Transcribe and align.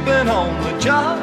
Sleeping 0.00 0.28
on 0.30 0.62
the 0.62 0.78
job, 0.80 1.18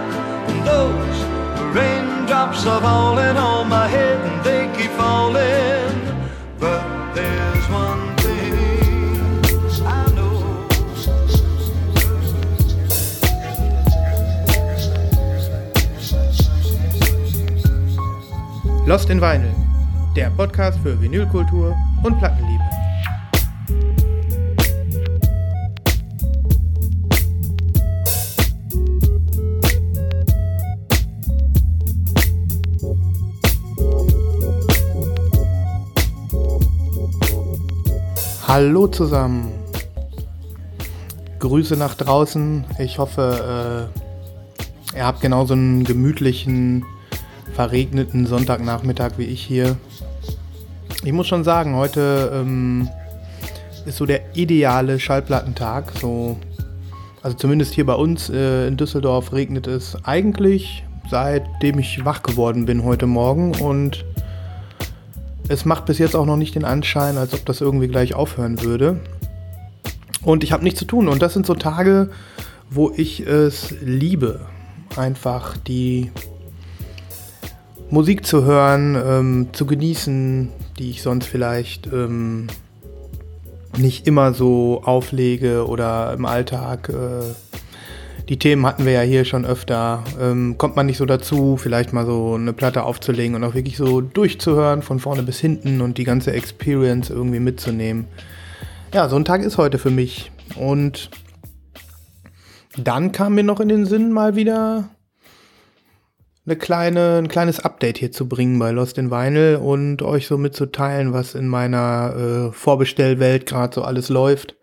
and 0.49 0.67
those 0.67 1.76
raindrops 1.76 2.63
are 2.67 2.80
falling 2.80 3.36
on 3.36 3.70
my 3.70 3.88
head, 3.88 4.20
and 4.20 4.44
they 4.44 4.70
keep 4.77 4.91
falling. 4.91 5.98
But 6.59 6.84
there's 7.16 7.70
one 7.70 8.16
thing 8.17 8.53
I 9.84 10.05
know. 10.13 10.67
Lost 18.86 19.09
in 19.09 19.20
Vinyl, 19.20 19.55
der 20.16 20.30
Podcast 20.30 20.78
für 20.84 21.02
Vinylkultur 21.02 21.75
und 22.03 22.20
Plattenliebe. 22.20 22.56
Hallo 38.48 38.88
zusammen. 38.88 39.52
Grüße 41.40 41.76
nach 41.76 41.95
draußen. 41.95 42.64
Ich 42.80 42.98
hoffe, 42.98 43.90
äh, 44.95 44.98
ihr 44.98 45.06
habt 45.06 45.20
genauso 45.20 45.53
einen 45.53 45.84
gemütlichen, 45.84 46.86
verregneten 47.53 48.25
Sonntagnachmittag 48.25 49.18
wie 49.18 49.25
ich 49.25 49.44
hier. 49.44 49.75
Ich 51.03 51.12
muss 51.12 51.28
schon 51.28 51.44
sagen, 51.44 51.75
heute 51.75 52.31
ähm, 52.34 52.88
ist 53.86 53.98
so 53.98 54.06
der 54.06 54.22
ideale 54.34 54.98
Schallplattentag. 54.98 55.92
So, 56.00 56.38
also 57.22 57.36
zumindest 57.36 57.73
hier 57.73 57.86
bei 57.86 57.95
uns 57.95 58.30
äh, 58.30 58.70
in 58.70 58.78
Düsseldorf 58.78 59.34
regnet 59.34 59.68
es 59.68 59.98
eigentlich 60.06 60.86
seitdem 61.09 61.80
ich 61.80 62.03
wach 62.03 62.22
geworden 62.23 62.66
bin 62.66 62.84
heute 62.84 63.08
Morgen 63.08 63.56
und 63.56 64.06
es 65.50 65.66
macht 65.66 65.86
bis 65.86 65.98
jetzt 65.98 66.16
auch 66.16 66.26
noch 66.26 66.38
nicht 66.38 66.56
den 66.56 66.66
Anschein, 66.66 67.17
als 67.17 67.34
ob 67.34 67.45
das 67.45 67.62
irgendwie 67.62 67.88
gleich 67.88 68.14
aufhören 68.14 68.62
würde. 68.62 69.00
Und 70.23 70.44
ich 70.44 70.52
habe 70.52 70.64
nichts 70.64 70.80
zu 70.80 70.86
tun. 70.86 71.08
Und 71.08 71.22
das 71.22 71.34
sind 71.34 71.45
so 71.45 71.56
Tage, 71.56 72.09
wo 72.70 72.92
ich 72.95 73.22
es 73.22 73.73
liebe, 73.81 74.42
einfach 74.95 75.56
die 75.58 76.12
Musik 77.90 78.25
zu 78.25 78.44
hören, 78.44 78.98
ähm, 79.02 79.48
zu 79.53 79.66
genießen, 79.66 80.50
die 80.78 80.90
ich 80.90 81.02
sonst 81.02 81.25
vielleicht 81.25 81.88
ähm, 81.88 82.48
nicht 83.78 84.08
immer 84.08 84.34
so 84.34 84.81
auflege 84.84 85.66
oder 85.68 86.14
im 86.14 86.25
Alltag. 86.25 86.90
Äh, 86.90 87.47
die 88.30 88.39
Themen 88.39 88.66
hatten 88.66 88.86
wir 88.86 88.92
ja 88.92 89.02
hier 89.02 89.23
schon 89.23 89.45
öfter. 89.45 90.03
Ähm, 90.20 90.58
kommt 90.58 90.75
man 90.75 90.86
nicht 90.86 90.97
so 90.97 91.06
dazu, 91.06 91.58
vielleicht 91.58 91.94
mal 91.94 92.06
so 92.06 92.36
eine 92.36 92.53
Platte 92.53 92.84
aufzulegen 92.84 93.35
und 93.35 93.44
auch 93.44 93.53
wirklich 93.53 93.78
so 93.78 94.01
durchzuhören, 94.01 94.81
von 94.81 95.00
vorne 95.00 95.24
bis 95.24 95.40
hinten 95.40 95.81
und 95.81 95.97
die 95.97 96.03
ganze 96.03 96.34
Experience 96.34 97.09
irgendwie 97.09 97.40
mitzunehmen. 97.40 98.07
Ja, 98.94 99.07
so 99.07 99.16
ein 99.16 99.25
Tag 99.25 99.44
ist 99.44 99.57
heute 99.57 99.78
für 99.78 99.91
mich. 99.91 100.31
Und 100.56 101.09
dann 102.78 103.12
kam 103.12 103.35
mir 103.35 103.44
noch 103.44 103.59
in 103.59 103.69
den 103.69 103.85
Sinn, 103.85 104.12
mal 104.12 104.35
wieder 104.35 104.90
eine 106.46 106.56
kleine, 106.56 107.18
ein 107.18 107.28
kleines 107.28 107.59
Update 107.59 107.97
hier 107.97 108.12
zu 108.12 108.28
bringen 108.28 108.57
bei 108.59 108.72
Lost 108.72 108.97
in 108.97 109.12
Vinyl 109.12 109.57
und 109.57 110.01
euch 110.01 110.28
so 110.28 110.38
mitzuteilen, 110.38 111.12
was 111.12 111.35
in 111.35 111.47
meiner 111.47 112.50
äh, 112.50 112.51
Vorbestellwelt 112.53 113.46
gerade 113.46 113.75
so 113.75 113.84
alles 113.84 114.09
läuft 114.09 114.56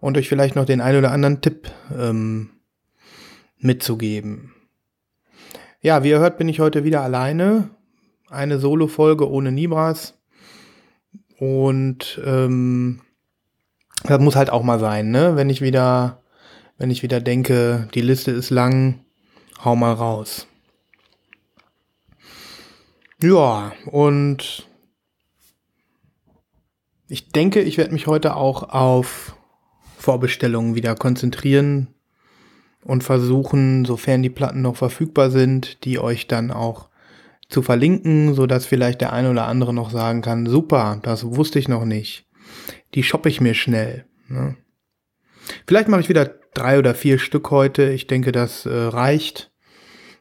und 0.00 0.16
euch 0.16 0.28
vielleicht 0.28 0.54
noch 0.54 0.64
den 0.64 0.80
ein 0.80 0.96
oder 0.96 1.10
anderen 1.10 1.40
Tipp 1.40 1.70
ähm, 1.96 2.50
mitzugeben. 3.64 4.52
Ja, 5.80 6.02
wie 6.02 6.10
ihr 6.10 6.18
hört, 6.18 6.38
bin 6.38 6.48
ich 6.48 6.60
heute 6.60 6.84
wieder 6.84 7.00
alleine. 7.02 7.70
Eine 8.28 8.58
Solo-Folge 8.58 9.28
ohne 9.28 9.52
Nibras. 9.52 10.14
Und 11.38 12.20
ähm, 12.24 13.00
das 14.04 14.20
muss 14.20 14.36
halt 14.36 14.50
auch 14.50 14.62
mal 14.62 14.78
sein, 14.78 15.10
ne? 15.10 15.36
Wenn 15.36 15.50
ich 15.50 15.60
wieder, 15.62 16.22
wenn 16.78 16.90
ich 16.90 17.02
wieder 17.02 17.20
denke, 17.20 17.88
die 17.94 18.00
Liste 18.00 18.30
ist 18.30 18.50
lang, 18.50 19.00
hau 19.64 19.76
mal 19.76 19.92
raus. 19.92 20.46
Ja, 23.22 23.72
und 23.86 24.68
ich 27.08 27.30
denke, 27.30 27.62
ich 27.62 27.78
werde 27.78 27.92
mich 27.92 28.06
heute 28.06 28.36
auch 28.36 28.70
auf 28.70 29.36
Vorbestellungen 29.96 30.74
wieder 30.74 30.94
konzentrieren, 30.94 31.93
und 32.84 33.02
versuchen, 33.02 33.84
sofern 33.84 34.22
die 34.22 34.30
Platten 34.30 34.62
noch 34.62 34.76
verfügbar 34.76 35.30
sind, 35.30 35.84
die 35.84 35.98
euch 35.98 36.26
dann 36.26 36.50
auch 36.50 36.88
zu 37.48 37.62
verlinken, 37.62 38.34
so 38.34 38.46
dass 38.46 38.66
vielleicht 38.66 39.00
der 39.00 39.12
eine 39.12 39.30
oder 39.30 39.46
andere 39.46 39.72
noch 39.74 39.90
sagen 39.90 40.22
kann, 40.22 40.46
super, 40.46 40.98
das 41.02 41.24
wusste 41.24 41.58
ich 41.58 41.68
noch 41.68 41.84
nicht. 41.84 42.26
Die 42.94 43.02
shoppe 43.02 43.28
ich 43.28 43.40
mir 43.40 43.54
schnell. 43.54 44.04
Ne? 44.28 44.56
Vielleicht 45.66 45.88
mache 45.88 46.00
ich 46.00 46.08
wieder 46.08 46.34
drei 46.54 46.78
oder 46.78 46.94
vier 46.94 47.18
Stück 47.18 47.50
heute. 47.50 47.90
Ich 47.90 48.06
denke, 48.06 48.32
das 48.32 48.66
äh, 48.66 48.72
reicht. 48.72 49.50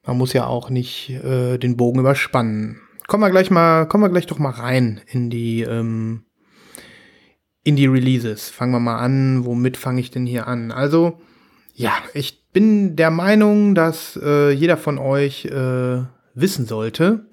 Man 0.06 0.18
muss 0.18 0.34
ja 0.34 0.48
auch 0.48 0.70
nicht 0.70 1.10
äh, 1.10 1.58
den 1.58 1.78
Bogen 1.78 2.00
überspannen. 2.00 2.82
Kommen 3.08 3.24
wir 3.24 3.30
gleich 3.30 3.52
mal, 3.52 3.86
kommen 3.88 4.04
wir 4.04 4.10
gleich 4.10 4.28
doch 4.28 4.40
mal 4.40 4.50
rein 4.50 5.02
in 5.08 5.30
die 5.30 5.62
ähm, 5.62 6.24
in 7.64 7.76
die 7.76 7.88
Releases. 7.88 8.50
Fangen 8.50 8.74
wir 8.74 8.80
mal 8.80 8.98
an. 8.98 9.46
Womit 9.46 9.78
fange 9.78 10.02
ich 10.02 10.12
denn 10.12 10.26
hier 10.26 10.48
an? 10.48 10.72
Also 10.72 11.22
ja, 11.74 11.94
ich 12.14 12.44
bin 12.52 12.96
der 12.96 13.10
Meinung, 13.10 13.76
dass 13.76 14.20
äh, 14.22 14.52
jeder 14.52 14.78
von 14.78 14.98
euch 14.98 15.46
äh, 15.46 16.04
wissen 16.36 16.66
sollte, 16.66 17.26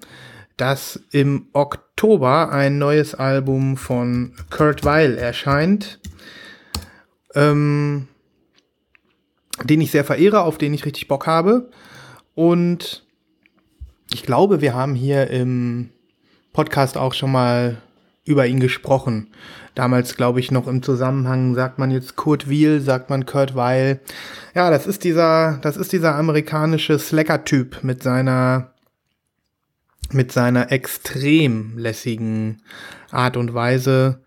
dass 0.57 0.99
im 1.11 1.47
Oktober 1.53 2.51
ein 2.51 2.77
neues 2.77 3.15
Album 3.15 3.77
von 3.77 4.33
Kurt 4.49 4.83
Weil 4.83 5.17
erscheint, 5.17 5.99
ähm, 7.35 8.07
den 9.63 9.81
ich 9.81 9.91
sehr 9.91 10.03
verehre, 10.03 10.41
auf 10.41 10.57
den 10.57 10.73
ich 10.73 10.85
richtig 10.85 11.07
Bock 11.07 11.27
habe. 11.27 11.69
Und 12.33 13.05
ich 14.11 14.23
glaube, 14.23 14.61
wir 14.61 14.73
haben 14.73 14.95
hier 14.95 15.29
im 15.29 15.91
Podcast 16.53 16.97
auch 16.97 17.13
schon 17.13 17.31
mal 17.31 17.77
über 18.23 18.45
ihn 18.45 18.59
gesprochen. 18.59 19.27
Damals, 19.73 20.15
glaube 20.15 20.39
ich, 20.39 20.51
noch 20.51 20.67
im 20.67 20.83
Zusammenhang, 20.83 21.55
sagt 21.55 21.79
man 21.79 21.91
jetzt 21.91 22.15
Kurt 22.15 22.49
Wiel, 22.49 22.81
sagt 22.81 23.09
man 23.09 23.25
Kurt 23.25 23.55
Weil. 23.55 24.01
Ja, 24.53 24.69
das 24.69 24.85
ist 24.85 25.03
dieser, 25.03 25.59
das 25.61 25.77
ist 25.77 25.91
dieser 25.91 26.15
amerikanische 26.15 26.99
Slacker-Typ 26.99 27.83
mit 27.83 28.03
seiner, 28.03 28.73
mit 30.11 30.31
seiner 30.31 30.71
extrem 30.71 31.77
lässigen 31.77 32.61
Art 33.11 33.37
und 33.37 33.53
Weise, 33.53 34.21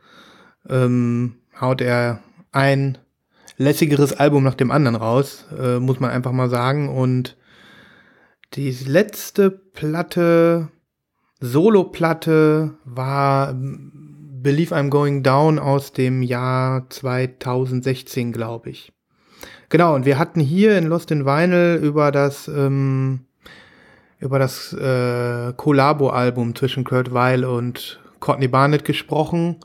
ähm, 0.69 1.37
haut 1.61 1.81
er 1.81 2.21
ein 2.53 2.99
lässigeres 3.57 4.13
Album 4.13 4.45
nach 4.45 4.55
dem 4.55 4.71
anderen 4.71 4.97
raus, 4.97 5.47
äh, 5.57 5.79
muss 5.79 6.01
man 6.01 6.11
einfach 6.11 6.33
mal 6.33 6.51
sagen. 6.51 6.89
Und 6.89 7.37
die 8.55 8.71
letzte 8.71 9.51
Platte, 9.51 10.69
Solo-Platte 11.41 12.75
war 12.85 13.55
Believe 13.55 14.75
I'm 14.75 14.91
Going 14.91 15.23
Down 15.23 15.59
aus 15.59 15.93
dem 15.93 16.23
Jahr 16.23 16.89
2016, 16.91 18.33
glaube 18.33 18.71
ich. 18.71 18.93
Genau, 19.69 19.95
und 19.95 20.05
wir 20.05 20.19
hatten 20.19 20.41
hier 20.41 20.77
in 20.79 20.87
Lost 20.87 21.11
in 21.11 21.25
Vinyl 21.25 21.81
über 21.83 22.13
das, 22.13 22.47
ähm, 22.49 23.21
über 24.19 24.39
das 24.39 24.73
äh, 24.73 25.53
Collabo-Album 25.57 26.55
zwischen 26.55 26.85
Kurt 26.85 27.13
Weil 27.13 27.45
und 27.45 28.01
Courtney 28.21 28.49
Barnett 28.49 28.85
gesprochen. 28.85 29.57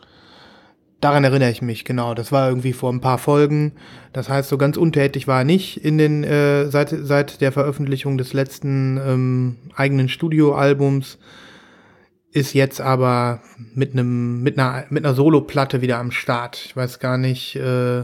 Daran 1.01 1.23
erinnere 1.23 1.51
ich 1.51 1.61
mich, 1.61 1.85
genau. 1.85 2.13
Das 2.13 2.31
war 2.31 2.49
irgendwie 2.49 2.73
vor 2.73 2.91
ein 2.91 3.01
paar 3.01 3.17
Folgen. 3.17 3.73
Das 4.11 4.29
heißt, 4.29 4.49
so 4.49 4.57
ganz 4.57 4.75
untätig 4.75 5.27
war 5.27 5.39
er 5.39 5.45
nicht 5.45 5.83
in 5.83 5.97
den, 5.97 6.23
äh, 6.23 6.69
seit, 6.69 6.89
seit 6.89 7.39
der 7.39 7.51
Veröffentlichung 7.51 8.17
des 8.17 8.33
letzten 8.33 8.97
ähm, 8.97 9.57
eigenen 9.75 10.09
Studioalbums 10.09 11.17
ist 12.31 12.53
jetzt 12.53 12.81
aber 12.81 13.41
mit 13.73 13.93
einem 13.93 14.41
mit 14.41 14.59
einer 14.59 14.85
mit 14.89 15.05
einer 15.05 15.15
Solo-Platte 15.15 15.81
wieder 15.81 15.97
am 15.97 16.11
Start. 16.11 16.61
Ich 16.65 16.75
weiß 16.75 16.99
gar 16.99 17.17
nicht 17.17 17.55
äh, 17.55 18.03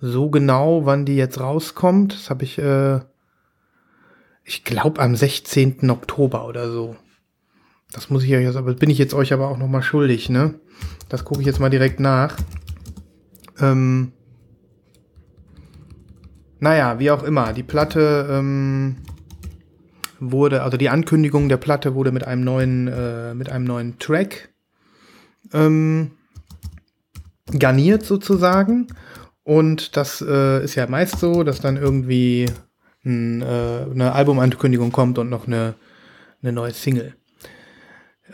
so 0.00 0.30
genau, 0.30 0.86
wann 0.86 1.04
die 1.04 1.16
jetzt 1.16 1.40
rauskommt. 1.40 2.14
Das 2.14 2.30
habe 2.30 2.44
ich 2.44 2.58
äh, 2.58 3.00
ich 4.44 4.64
glaube 4.64 5.00
am 5.00 5.16
16. 5.16 5.90
Oktober 5.90 6.46
oder 6.46 6.70
so. 6.70 6.96
Das 7.92 8.10
muss 8.10 8.22
ich 8.22 8.34
euch 8.34 8.42
jetzt, 8.42 8.56
aber 8.56 8.74
bin 8.74 8.90
ich 8.90 8.98
jetzt 8.98 9.14
euch 9.14 9.32
aber 9.32 9.48
auch 9.48 9.56
noch 9.56 9.68
mal 9.68 9.82
schuldig, 9.82 10.28
ne? 10.28 10.54
Das 11.08 11.24
gucke 11.24 11.40
ich 11.40 11.46
jetzt 11.46 11.58
mal 11.58 11.70
direkt 11.70 12.00
nach. 12.00 12.36
Ähm, 13.58 14.12
naja, 16.60 16.98
wie 16.98 17.10
auch 17.10 17.22
immer, 17.22 17.52
die 17.52 17.62
Platte 17.62 18.28
ähm, 18.30 18.96
wurde, 20.20 20.62
also 20.62 20.76
die 20.76 20.88
Ankündigung 20.88 21.48
der 21.48 21.56
Platte 21.56 21.94
wurde 21.94 22.12
mit 22.12 22.24
einem 22.24 22.42
neuen, 22.42 22.88
äh, 22.88 23.34
mit 23.34 23.50
einem 23.50 23.64
neuen 23.64 23.98
Track 23.98 24.48
ähm, 25.52 26.12
garniert 27.58 28.04
sozusagen. 28.04 28.88
Und 29.44 29.96
das 29.96 30.20
äh, 30.26 30.62
ist 30.62 30.74
ja 30.74 30.86
meist 30.86 31.20
so, 31.20 31.42
dass 31.42 31.60
dann 31.60 31.76
irgendwie 31.76 32.46
ein, 33.04 33.42
äh, 33.42 33.86
eine 33.90 34.12
Albumankündigung 34.12 34.92
kommt 34.92 35.18
und 35.18 35.30
noch 35.30 35.46
eine, 35.46 35.74
eine 36.42 36.52
neue 36.52 36.72
Single. 36.72 37.14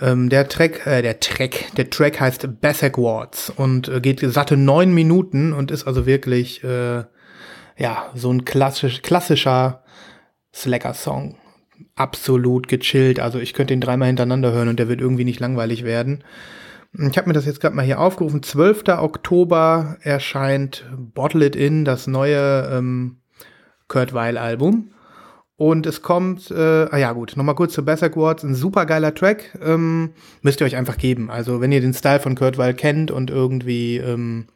Ähm, 0.00 0.28
der 0.28 0.48
Track, 0.48 0.86
äh, 0.86 1.02
der 1.02 1.20
Track, 1.20 1.72
der 1.76 1.88
Track 1.88 2.18
heißt 2.18 2.60
Backwards 2.60 3.50
und 3.50 3.88
äh, 3.88 4.00
geht 4.00 4.20
satte 4.20 4.56
neun 4.56 4.92
Minuten 4.92 5.52
und 5.52 5.70
ist 5.70 5.86
also 5.86 6.04
wirklich 6.04 6.64
äh, 6.64 7.04
ja 7.78 8.10
so 8.14 8.32
ein 8.32 8.44
klassisch, 8.44 9.02
klassischer 9.02 9.84
Slacker-Song. 10.52 11.36
Absolut 11.94 12.68
gechillt. 12.68 13.20
Also 13.20 13.38
ich 13.38 13.54
könnte 13.54 13.74
ihn 13.74 13.80
dreimal 13.80 14.08
hintereinander 14.08 14.52
hören 14.52 14.68
und 14.68 14.78
der 14.78 14.88
wird 14.88 15.00
irgendwie 15.00 15.24
nicht 15.24 15.40
langweilig 15.40 15.84
werden. 15.84 16.24
Ich 16.96 17.18
habe 17.18 17.28
mir 17.28 17.34
das 17.34 17.46
jetzt 17.46 17.60
gerade 17.60 17.74
mal 17.74 17.84
hier 17.84 18.00
aufgerufen. 18.00 18.42
12. 18.42 18.84
Oktober 18.88 19.96
erscheint 20.02 20.84
Bottle 20.96 21.46
It 21.46 21.56
In, 21.56 21.84
das 21.84 22.06
neue 22.06 22.70
ähm, 22.72 23.16
Kurt 23.88 24.14
Weil 24.14 24.38
Album. 24.38 24.90
Und 25.56 25.86
es 25.86 26.02
kommt, 26.02 26.50
äh, 26.50 26.86
ah 26.90 26.96
ja 26.96 27.12
gut, 27.12 27.36
nochmal 27.36 27.54
kurz 27.54 27.74
zu 27.74 27.84
Bass 27.84 28.02
Awards, 28.02 28.42
ein 28.42 28.56
super 28.56 28.86
geiler 28.86 29.14
Track, 29.14 29.56
ähm, 29.62 30.10
müsst 30.42 30.60
ihr 30.60 30.66
euch 30.66 30.74
einfach 30.74 30.98
geben. 30.98 31.30
Also 31.30 31.60
wenn 31.60 31.70
ihr 31.70 31.80
den 31.80 31.94
Style 31.94 32.18
von 32.18 32.34
Kurt 32.34 32.58
Weil 32.58 32.74
kennt 32.74 33.12
und 33.12 33.30
irgendwie 33.30 33.98
ähm, 33.98 34.46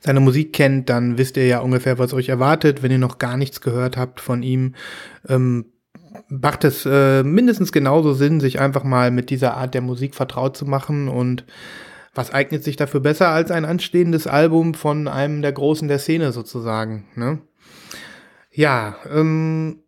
seine 0.00 0.20
Musik 0.20 0.52
kennt, 0.52 0.90
dann 0.90 1.16
wisst 1.18 1.36
ihr 1.36 1.46
ja 1.46 1.60
ungefähr, 1.60 1.98
was 1.98 2.12
euch 2.12 2.28
erwartet. 2.28 2.82
Wenn 2.82 2.92
ihr 2.92 2.98
noch 2.98 3.18
gar 3.18 3.36
nichts 3.36 3.60
gehört 3.60 3.96
habt 3.96 4.20
von 4.20 4.42
ihm, 4.42 4.74
ähm, 5.28 5.66
macht 6.28 6.64
es 6.64 6.86
äh, 6.86 7.22
mindestens 7.22 7.72
genauso 7.72 8.12
Sinn, 8.12 8.40
sich 8.40 8.60
einfach 8.60 8.84
mal 8.84 9.10
mit 9.10 9.30
dieser 9.30 9.56
Art 9.56 9.74
der 9.74 9.82
Musik 9.82 10.14
vertraut 10.14 10.56
zu 10.56 10.66
machen 10.66 11.08
und 11.08 11.44
was 12.14 12.32
eignet 12.32 12.64
sich 12.64 12.76
dafür 12.76 13.00
besser 13.00 13.28
als 13.28 13.50
ein 13.50 13.64
anstehendes 13.64 14.26
Album 14.26 14.74
von 14.74 15.08
einem 15.08 15.42
der 15.42 15.52
Großen 15.52 15.88
der 15.88 15.98
Szene 15.98 16.32
sozusagen, 16.32 17.06
ne? 17.14 17.40
Ja, 18.50 18.96
ähm, 19.12 19.82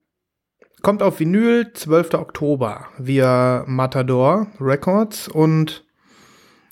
kommt 0.82 1.02
auf 1.02 1.18
Vinyl 1.18 1.72
12. 1.72 2.14
Oktober 2.14 2.86
via 2.98 3.64
Matador 3.66 4.46
Records 4.60 5.28
und 5.28 5.84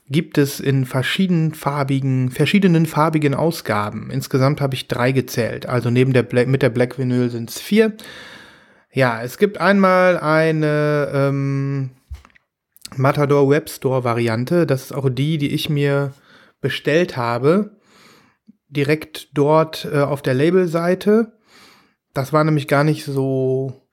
gibt 0.09 0.39
es 0.39 0.61
in 0.61 0.87
verschiedenen 0.87 1.55
farbigen, 1.55 2.31
verschiedenen 2.31 2.87
farbigen 2.87 3.35
Ausgaben. 3.35 4.11
Insgesamt 4.11 4.61
habe 4.61 4.75
ich 4.75 4.89
drei 4.89 5.13
gezählt. 5.13 5.67
Also 5.67 5.91
neben 5.91 6.13
der 6.13 6.23
Black, 6.23 6.49
mit 6.49 6.63
der 6.63 6.71
Black 6.71 6.99
Vinyl 6.99 7.31
sind 7.31 7.51
es 7.51 7.59
vier. 7.59 7.95
Ja, 8.93 9.23
es 9.23 9.39
gibt 9.39 9.59
einmal 9.61 10.19
eine 10.19 11.11
ähm, 11.13 11.91
Matador 12.97 13.49
Webstore 13.51 14.05
Variante. 14.05 14.67
Das 14.67 14.85
ist 14.85 14.93
auch 14.93 15.09
die, 15.11 15.39
die 15.39 15.53
ich 15.53 15.69
mir 15.69 16.15
bestellt 16.61 17.17
habe. 17.17 17.77
Direkt 18.69 19.37
dort 19.37 19.87
äh, 19.93 20.01
auf 20.01 20.23
der 20.23 20.35
Labelseite. 20.35 21.39
Das 22.15 22.33
war 22.33 22.45
nämlich 22.45 22.67
gar 22.67 22.85
nicht 22.85 23.05
so 23.05 23.88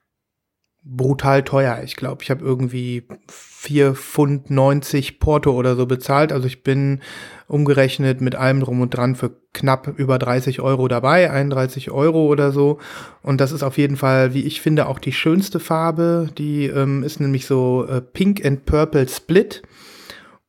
brutal 0.88 1.42
teuer. 1.42 1.80
Ich 1.84 1.96
glaube, 1.96 2.22
ich 2.22 2.30
habe 2.30 2.44
irgendwie 2.44 3.02
4,90 3.28 3.94
Pfund 3.94 5.18
Porto 5.18 5.52
oder 5.52 5.74
so 5.74 5.86
bezahlt. 5.86 6.32
Also 6.32 6.46
ich 6.46 6.62
bin 6.62 7.00
umgerechnet 7.48 8.20
mit 8.20 8.36
allem 8.36 8.60
drum 8.60 8.80
und 8.80 8.90
dran 8.90 9.16
für 9.16 9.32
knapp 9.52 9.98
über 9.98 10.18
30 10.18 10.60
Euro 10.60 10.86
dabei, 10.86 11.30
31 11.30 11.90
Euro 11.90 12.26
oder 12.26 12.52
so. 12.52 12.78
Und 13.22 13.40
das 13.40 13.50
ist 13.50 13.64
auf 13.64 13.78
jeden 13.78 13.96
Fall, 13.96 14.32
wie 14.32 14.44
ich 14.44 14.60
finde, 14.60 14.86
auch 14.86 15.00
die 15.00 15.12
schönste 15.12 15.58
Farbe. 15.58 16.28
Die 16.38 16.66
ähm, 16.66 17.02
ist 17.02 17.18
nämlich 17.20 17.46
so 17.46 17.84
äh, 17.88 18.00
Pink 18.00 18.44
and 18.44 18.64
Purple 18.64 19.08
Split. 19.08 19.62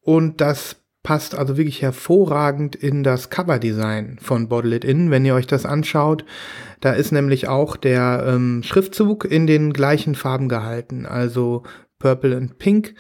Und 0.02 0.40
das 0.40 0.76
passt 1.08 1.36
also 1.36 1.56
wirklich 1.56 1.82
hervorragend 1.82 2.76
in 2.76 3.02
das 3.02 3.30
Coverdesign 3.30 4.18
von 4.22 4.50
Bottle 4.50 4.76
It 4.76 4.84
In, 4.84 5.10
wenn 5.10 5.24
ihr 5.24 5.36
euch 5.36 5.48
das 5.48 5.66
anschaut. 5.66 6.26
Da 6.82 6.92
ist 6.92 7.14
nämlich 7.14 7.48
auch 7.48 7.78
der 7.78 8.26
ähm, 8.28 8.62
Schriftzug 8.62 9.24
in 9.24 9.48
den 9.48 9.72
gleichen 9.72 10.16
Farben 10.16 10.50
gehalten, 10.50 11.06
also 11.06 11.64
Purple 11.98 12.36
und 12.36 12.60
Pink. 12.60 12.94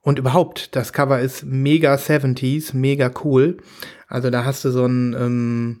Und 0.00 0.18
überhaupt, 0.18 0.74
das 0.74 0.94
Cover 0.94 1.20
ist 1.20 1.44
mega 1.44 1.96
70s, 1.96 2.74
mega 2.74 3.10
cool. 3.24 3.58
Also 4.08 4.30
da 4.30 4.46
hast 4.46 4.64
du 4.64 4.70
so 4.70 4.86
ein, 4.86 5.12
ähm, 5.12 5.80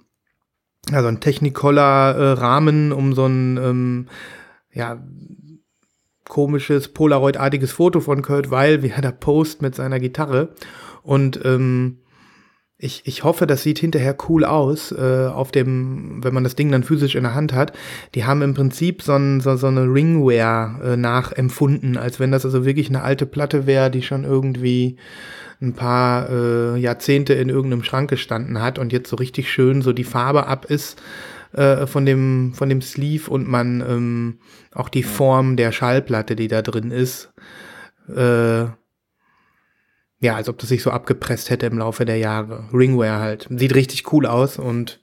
also 0.92 1.08
ein 1.08 1.20
Technicolor-Rahmen 1.20 2.90
äh, 2.90 2.94
um 2.94 3.14
so 3.14 3.24
ein, 3.24 3.56
ähm, 3.56 4.08
ja, 4.70 5.02
komisches 6.30 6.88
Polaroid-artiges 6.88 7.72
Foto 7.72 8.00
von 8.00 8.22
Kurt 8.22 8.50
Weil, 8.50 8.82
wie 8.82 8.88
er 8.88 9.02
da 9.02 9.12
post 9.12 9.60
mit 9.60 9.74
seiner 9.74 10.00
Gitarre. 10.00 10.54
Und 11.02 11.40
ähm, 11.44 11.98
ich, 12.78 13.02
ich 13.04 13.24
hoffe, 13.24 13.46
das 13.46 13.62
sieht 13.62 13.78
hinterher 13.78 14.16
cool 14.28 14.46
aus, 14.46 14.90
äh, 14.92 15.26
auf 15.26 15.52
dem, 15.52 16.24
wenn 16.24 16.32
man 16.32 16.44
das 16.44 16.56
Ding 16.56 16.72
dann 16.72 16.82
physisch 16.82 17.14
in 17.14 17.24
der 17.24 17.34
Hand 17.34 17.52
hat. 17.52 17.74
Die 18.14 18.24
haben 18.24 18.40
im 18.40 18.54
Prinzip 18.54 19.02
so, 19.02 19.12
ein, 19.12 19.40
so, 19.40 19.56
so 19.56 19.66
eine 19.66 19.82
Ringware 19.82 20.92
äh, 20.92 20.96
nachempfunden, 20.96 21.98
als 21.98 22.20
wenn 22.20 22.32
das 22.32 22.46
also 22.46 22.64
wirklich 22.64 22.88
eine 22.88 23.02
alte 23.02 23.26
Platte 23.26 23.66
wäre, 23.66 23.90
die 23.90 24.02
schon 24.02 24.24
irgendwie 24.24 24.96
ein 25.60 25.74
paar 25.74 26.30
äh, 26.30 26.78
Jahrzehnte 26.78 27.34
in 27.34 27.50
irgendeinem 27.50 27.84
Schrank 27.84 28.08
gestanden 28.08 28.62
hat 28.62 28.78
und 28.78 28.94
jetzt 28.94 29.10
so 29.10 29.16
richtig 29.16 29.52
schön 29.52 29.82
so 29.82 29.92
die 29.92 30.04
Farbe 30.04 30.46
ab 30.46 30.64
ist 30.64 31.02
äh, 31.52 31.86
von 31.86 32.06
dem 32.06 32.52
von 32.54 32.68
dem 32.68 32.82
Sleeve 32.82 33.30
und 33.30 33.48
man 33.48 33.80
ähm, 33.80 34.38
auch 34.72 34.88
die 34.88 35.02
Form 35.02 35.56
der 35.56 35.72
Schallplatte, 35.72 36.36
die 36.36 36.48
da 36.48 36.62
drin 36.62 36.90
ist, 36.90 37.32
äh, 38.08 38.66
ja, 40.22 40.36
als 40.36 40.48
ob 40.48 40.58
das 40.58 40.68
sich 40.68 40.82
so 40.82 40.90
abgepresst 40.90 41.50
hätte 41.50 41.66
im 41.66 41.78
Laufe 41.78 42.04
der 42.04 42.18
Jahre. 42.18 42.68
Ringware 42.72 43.20
halt. 43.20 43.48
Sieht 43.50 43.74
richtig 43.74 44.12
cool 44.12 44.26
aus 44.26 44.58
und 44.58 45.00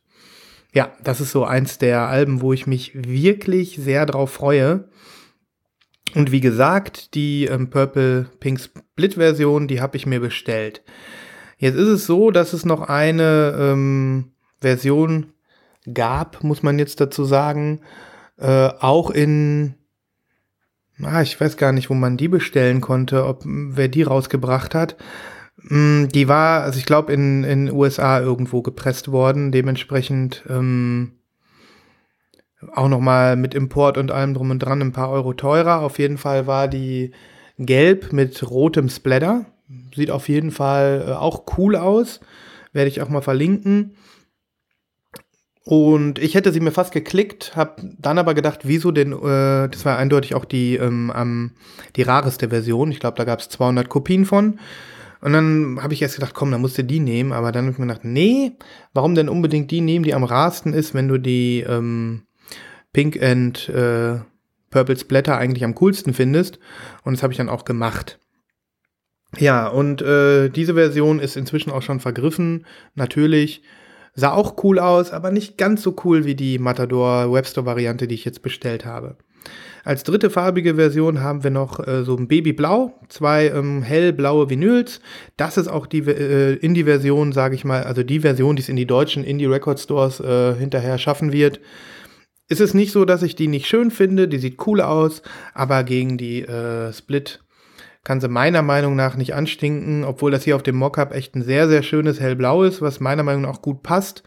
ja, 0.73 0.91
das 1.03 1.21
ist 1.21 1.31
so 1.31 1.43
eins 1.43 1.79
der 1.79 2.01
Alben, 2.01 2.41
wo 2.41 2.53
ich 2.53 2.67
mich 2.67 2.91
wirklich 2.93 3.77
sehr 3.77 4.05
drauf 4.05 4.31
freue. 4.31 4.89
Und 6.13 6.31
wie 6.31 6.39
gesagt, 6.39 7.15
die 7.15 7.45
ähm, 7.45 7.69
Purple 7.69 8.29
Pink 8.39 8.59
Split 8.59 9.15
Version, 9.15 9.67
die 9.67 9.81
habe 9.81 9.97
ich 9.97 10.05
mir 10.05 10.19
bestellt. 10.19 10.83
Jetzt 11.57 11.75
ist 11.75 11.87
es 11.87 12.05
so, 12.05 12.31
dass 12.31 12.53
es 12.53 12.65
noch 12.65 12.81
eine 12.81 13.57
ähm, 13.59 14.31
Version 14.61 15.33
gab, 15.93 16.43
muss 16.43 16.63
man 16.63 16.79
jetzt 16.79 17.01
dazu 17.01 17.23
sagen, 17.25 17.81
äh, 18.37 18.69
auch 18.79 19.09
in 19.09 19.75
ah, 21.03 21.21
ich 21.21 21.39
weiß 21.39 21.57
gar 21.57 21.71
nicht, 21.71 21.89
wo 21.89 21.93
man 21.93 22.17
die 22.17 22.27
bestellen 22.27 22.81
konnte, 22.81 23.25
ob 23.25 23.43
wer 23.45 23.87
die 23.87 24.03
rausgebracht 24.03 24.75
hat. 24.75 24.95
Mm, 25.57 26.07
die 26.07 26.27
war, 26.27 26.63
also 26.63 26.79
ich 26.79 26.85
glaube, 26.85 27.13
in 27.13 27.43
in 27.43 27.71
USA 27.71 28.19
irgendwo 28.19 28.61
gepresst 28.61 29.11
worden, 29.11 29.51
dementsprechend 29.51 30.43
ähm, 30.49 31.13
auch 32.73 32.89
noch 32.89 32.99
mal 32.99 33.35
mit 33.35 33.53
Import 33.53 33.97
und 33.97 34.11
allem 34.11 34.33
drum 34.33 34.51
und 34.51 34.59
dran 34.59 34.81
ein 34.81 34.91
paar 34.91 35.09
Euro 35.11 35.33
teurer. 35.33 35.81
Auf 35.81 35.99
jeden 35.99 36.17
Fall 36.17 36.47
war 36.47 36.67
die 36.67 37.11
gelb 37.59 38.13
mit 38.13 38.49
rotem 38.49 38.89
Splatter. 38.89 39.45
Sieht 39.95 40.11
auf 40.11 40.29
jeden 40.29 40.51
Fall 40.51 41.05
äh, 41.07 41.11
auch 41.11 41.43
cool 41.57 41.75
aus. 41.75 42.19
Werde 42.73 42.89
ich 42.89 43.01
auch 43.01 43.09
mal 43.09 43.21
verlinken. 43.21 43.95
Und 45.67 46.17
ich 46.19 46.33
hätte 46.33 46.53
sie 46.53 46.61
mir 46.61 46.71
fast 46.71 46.93
geklickt, 46.93 47.57
habe 47.57 47.91
dann 47.99 48.17
aber 48.17 48.33
gedacht, 48.33 48.61
wieso 48.63 48.91
denn, 48.91 49.11
äh, 49.11 49.67
das 49.67 49.83
war 49.83 49.97
eindeutig 49.97 50.33
auch 50.33 50.45
die, 50.45 50.77
ähm, 50.77 51.11
ähm, 51.13 51.51
die 51.97 52.03
rareste 52.03 52.47
Version. 52.47 52.89
Ich 52.89 53.01
glaube, 53.01 53.17
da 53.17 53.25
gab 53.25 53.41
es 53.41 53.49
200 53.49 53.89
Kopien 53.89 54.23
von. 54.23 54.61
Und 55.19 55.33
dann 55.33 55.79
habe 55.83 55.93
ich 55.93 56.01
erst 56.01 56.15
gedacht, 56.15 56.33
komm, 56.33 56.51
dann 56.51 56.61
musst 56.61 56.77
du 56.77 56.85
die 56.85 57.01
nehmen. 57.01 57.33
Aber 57.33 57.51
dann 57.51 57.65
habe 57.65 57.73
ich 57.73 57.79
mir 57.79 57.85
gedacht, 57.85 58.05
nee, 58.05 58.53
warum 58.93 59.13
denn 59.13 59.27
unbedingt 59.27 59.69
die 59.69 59.81
nehmen, 59.81 60.05
die 60.05 60.13
am 60.13 60.23
rarsten 60.23 60.71
ist, 60.71 60.93
wenn 60.93 61.09
du 61.09 61.17
die 61.17 61.65
ähm, 61.67 62.21
Pink 62.93 63.21
and 63.21 63.67
äh, 63.67 64.19
Purple 64.69 64.97
Splatter 64.97 65.37
eigentlich 65.37 65.65
am 65.65 65.75
coolsten 65.75 66.13
findest. 66.13 66.59
Und 67.03 67.11
das 67.11 67.23
habe 67.23 67.33
ich 67.33 67.37
dann 67.37 67.49
auch 67.49 67.65
gemacht. 67.65 68.19
Ja, 69.37 69.67
und 69.67 70.01
äh, 70.01 70.47
diese 70.47 70.75
Version 70.75 71.19
ist 71.19 71.35
inzwischen 71.35 71.71
auch 71.71 71.81
schon 71.81 71.99
vergriffen, 71.99 72.65
natürlich. 72.95 73.63
Sah 74.19 74.33
auch 74.33 74.63
cool 74.63 74.79
aus, 74.79 75.11
aber 75.11 75.29
nicht 75.29 75.59
ganz 75.59 75.83
so 75.83 75.95
cool 76.03 76.25
wie 76.25 76.33
die 76.33 76.57
Matador 76.57 77.31
Webstore-Variante, 77.31 78.07
die 78.07 78.15
ich 78.15 78.25
jetzt 78.25 78.41
bestellt 78.41 78.83
habe. 78.83 79.15
Als 79.83 80.03
dritte 80.03 80.31
farbige 80.31 80.73
Version 80.73 81.21
haben 81.21 81.43
wir 81.43 81.51
noch 81.51 81.85
äh, 81.85 82.03
so 82.03 82.17
ein 82.17 82.27
Babyblau, 82.27 82.93
zwei 83.09 83.49
ähm, 83.49 83.83
hellblaue 83.83 84.49
Vinyls. 84.49 85.01
Das 85.37 85.57
ist 85.57 85.67
auch 85.67 85.85
die 85.85 85.99
äh, 85.99 86.55
Indie-Version, 86.55 87.31
sage 87.31 87.53
ich 87.53 87.63
mal, 87.63 87.83
also 87.83 88.01
die 88.01 88.21
Version, 88.21 88.55
die 88.55 88.63
es 88.63 88.69
in 88.69 88.75
die 88.75 88.87
deutschen 88.87 89.23
Indie-Record-Stores 89.23 90.19
äh, 90.19 90.55
hinterher 90.55 90.97
schaffen 90.97 91.31
wird. 91.31 91.59
ist 92.49 92.59
es 92.59 92.73
nicht 92.73 92.93
so, 92.93 93.05
dass 93.05 93.21
ich 93.21 93.35
die 93.35 93.47
nicht 93.47 93.67
schön 93.67 93.91
finde, 93.91 94.27
die 94.27 94.39
sieht 94.39 94.65
cool 94.65 94.81
aus, 94.81 95.21
aber 95.53 95.83
gegen 95.83 96.17
die 96.17 96.41
äh, 96.41 96.91
Split 96.91 97.39
kann 98.07 98.21
sie 98.21 98.29
meiner 98.29 98.61
Meinung 98.61 98.95
nach 98.95 99.17
nicht 99.17 99.35
anstinken, 99.35 100.05
obwohl 100.05 100.31
das 100.31 100.45
hier 100.45 100.55
auf 100.55 100.63
dem 100.63 100.77
Mockup 100.77 101.13
echt 101.13 101.35
ein 101.35 101.41
sehr, 101.41 101.67
sehr 101.67 101.83
schönes 101.83 102.21
hellblau 102.21 102.63
ist, 102.63 102.81
was 102.81 103.01
meiner 103.01 103.23
Meinung 103.23 103.41
nach 103.41 103.61
gut 103.61 103.83
passt. 103.83 104.23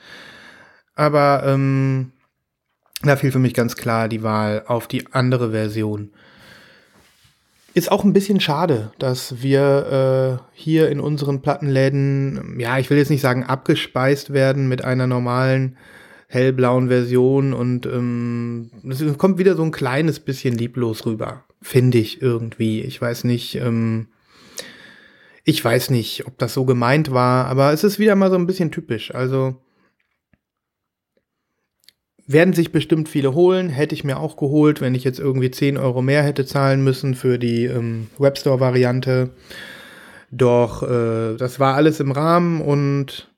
Aber 0.95 1.45
ähm, 1.47 2.13
da 3.01 3.17
fiel 3.17 3.33
für 3.33 3.39
mich 3.39 3.55
ganz 3.55 3.77
klar 3.77 4.09
die 4.09 4.23
Wahl 4.23 4.65
auf 4.67 4.87
die 4.87 5.07
andere 5.15 5.53
Version. 5.53 6.11
Ist 7.73 7.91
auch 7.91 8.05
ein 8.05 8.13
bisschen 8.13 8.39
schade, 8.39 8.93
dass 8.99 9.41
wir 9.41 10.43
äh, 10.43 10.45
hier 10.53 10.91
in 10.91 11.01
unseren 11.01 11.41
Plattenläden, 11.41 12.61
ja, 12.61 12.79
ich 12.79 12.91
will 12.91 12.99
jetzt 12.99 13.09
nicht 13.09 13.23
sagen 13.23 13.45
abgespeist 13.45 14.35
werden 14.35 14.69
mit 14.69 14.85
einer 14.85 15.07
normalen 15.07 15.79
hellblauen 16.29 16.89
Version 16.89 17.55
und 17.55 17.87
ähm, 17.87 18.73
es 18.87 19.17
kommt 19.17 19.39
wieder 19.39 19.57
so 19.57 19.63
ein 19.63 19.73
kleines 19.73 20.21
bisschen 20.21 20.55
lieblos 20.55 21.07
rüber, 21.07 21.45
finde 21.63 21.99
ich 21.99 22.23
irgendwie. 22.23 22.83
Ich 22.83 23.01
weiß 23.01 23.25
nicht, 23.25 23.57
ähm, 23.57 24.09
ich 25.45 25.65
weiß 25.65 25.91
nicht, 25.91 26.27
ob 26.27 26.39
das 26.39 26.55
so 26.55 26.65
gemeint 26.65 27.13
war, 27.13 27.47
aber 27.47 27.73
es 27.73 27.85
ist 27.85 27.99
wieder 27.99 28.15
mal 28.15 28.31
so 28.31 28.37
ein 28.37 28.47
bisschen 28.47 28.71
typisch. 28.71 29.15
Also 29.15 29.57
werden 32.27 32.55
sich 32.55 32.71
bestimmt 32.71 33.09
viele 33.09 33.35
holen, 33.35 33.69
hätte 33.69 33.95
ich 33.95 34.05
mir 34.05 34.19
auch 34.19 34.37
geholt, 34.37 34.81
wenn 34.81 34.95
ich 34.95 35.03
jetzt 35.03 35.19
irgendwie 35.19 35.51
10 35.51 35.77
Euro 35.77 36.01
mehr 36.01 36.23
hätte 36.23 36.47
zahlen 36.47 36.85
müssen 36.85 37.17
für 37.17 37.39
die 37.39 37.65
ähm, 37.65 38.07
Webstore-Variante. 38.19 39.31
Doch 40.31 40.85
äh, 40.85 41.37
das 41.37 41.59
war 41.59 41.75
alles 41.75 41.99
im 41.99 42.13
Rahmen 42.13 42.61
und 42.61 43.33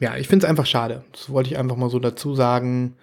ja, 0.00 0.16
ich 0.16 0.28
finde 0.28 0.44
es 0.44 0.50
einfach 0.50 0.66
schade. 0.66 1.04
Das 1.12 1.30
wollte 1.30 1.48
ich 1.50 1.58
einfach 1.58 1.76
mal 1.76 1.88
so 1.88 1.98
dazu 1.98 2.34
sagen. 2.34 2.96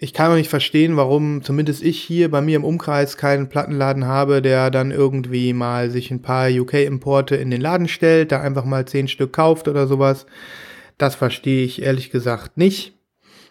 Ich 0.00 0.12
kann 0.12 0.30
auch 0.30 0.36
nicht 0.36 0.48
verstehen, 0.48 0.96
warum 0.96 1.42
zumindest 1.42 1.82
ich 1.82 2.00
hier 2.00 2.30
bei 2.30 2.40
mir 2.40 2.54
im 2.54 2.64
Umkreis 2.64 3.16
keinen 3.16 3.48
Plattenladen 3.48 4.06
habe, 4.06 4.40
der 4.40 4.70
dann 4.70 4.92
irgendwie 4.92 5.52
mal 5.52 5.90
sich 5.90 6.12
ein 6.12 6.22
paar 6.22 6.48
UK-Importe 6.48 7.34
in 7.34 7.50
den 7.50 7.60
Laden 7.60 7.88
stellt, 7.88 8.30
da 8.30 8.40
einfach 8.40 8.64
mal 8.64 8.86
10 8.86 9.08
Stück 9.08 9.32
kauft 9.32 9.66
oder 9.66 9.88
sowas. 9.88 10.26
Das 10.98 11.16
verstehe 11.16 11.64
ich 11.64 11.82
ehrlich 11.82 12.10
gesagt 12.10 12.56
nicht. 12.56 12.96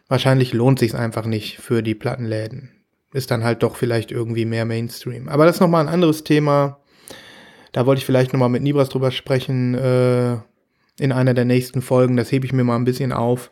Wahrscheinlich 0.08 0.54
lohnt 0.54 0.80
sich 0.80 0.96
einfach 0.96 1.26
nicht 1.26 1.58
für 1.58 1.84
die 1.84 1.96
Plattenläden. 1.96 2.72
Ist 3.12 3.30
dann 3.30 3.44
halt 3.44 3.62
doch 3.62 3.76
vielleicht 3.76 4.14
irgendwie 4.14 4.46
mehr 4.46 4.64
Mainstream. 4.64 5.28
Aber 5.28 5.46
das 5.46 5.58
ist 5.58 5.62
nochmal 5.62 5.86
ein 5.86 5.94
anderes 5.94 6.24
Thema. 6.24 6.80
Da 7.74 7.86
wollte 7.86 8.00
ich 8.00 8.06
vielleicht 8.06 8.32
nochmal 8.32 8.48
mit 8.48 8.64
Nibras 8.64 8.88
drüber 8.88 9.12
sprechen 9.12 9.76
äh, 9.76 10.38
in 10.98 11.12
einer 11.12 11.34
der 11.34 11.46
nächsten 11.46 11.82
Folgen. 11.82 12.16
Das 12.16 12.32
hebe 12.32 12.46
ich 12.46 12.54
mir 12.54 12.64
mal 12.64 12.78
ein 12.78 12.86
bisschen 12.86 13.12
auf. 13.12 13.52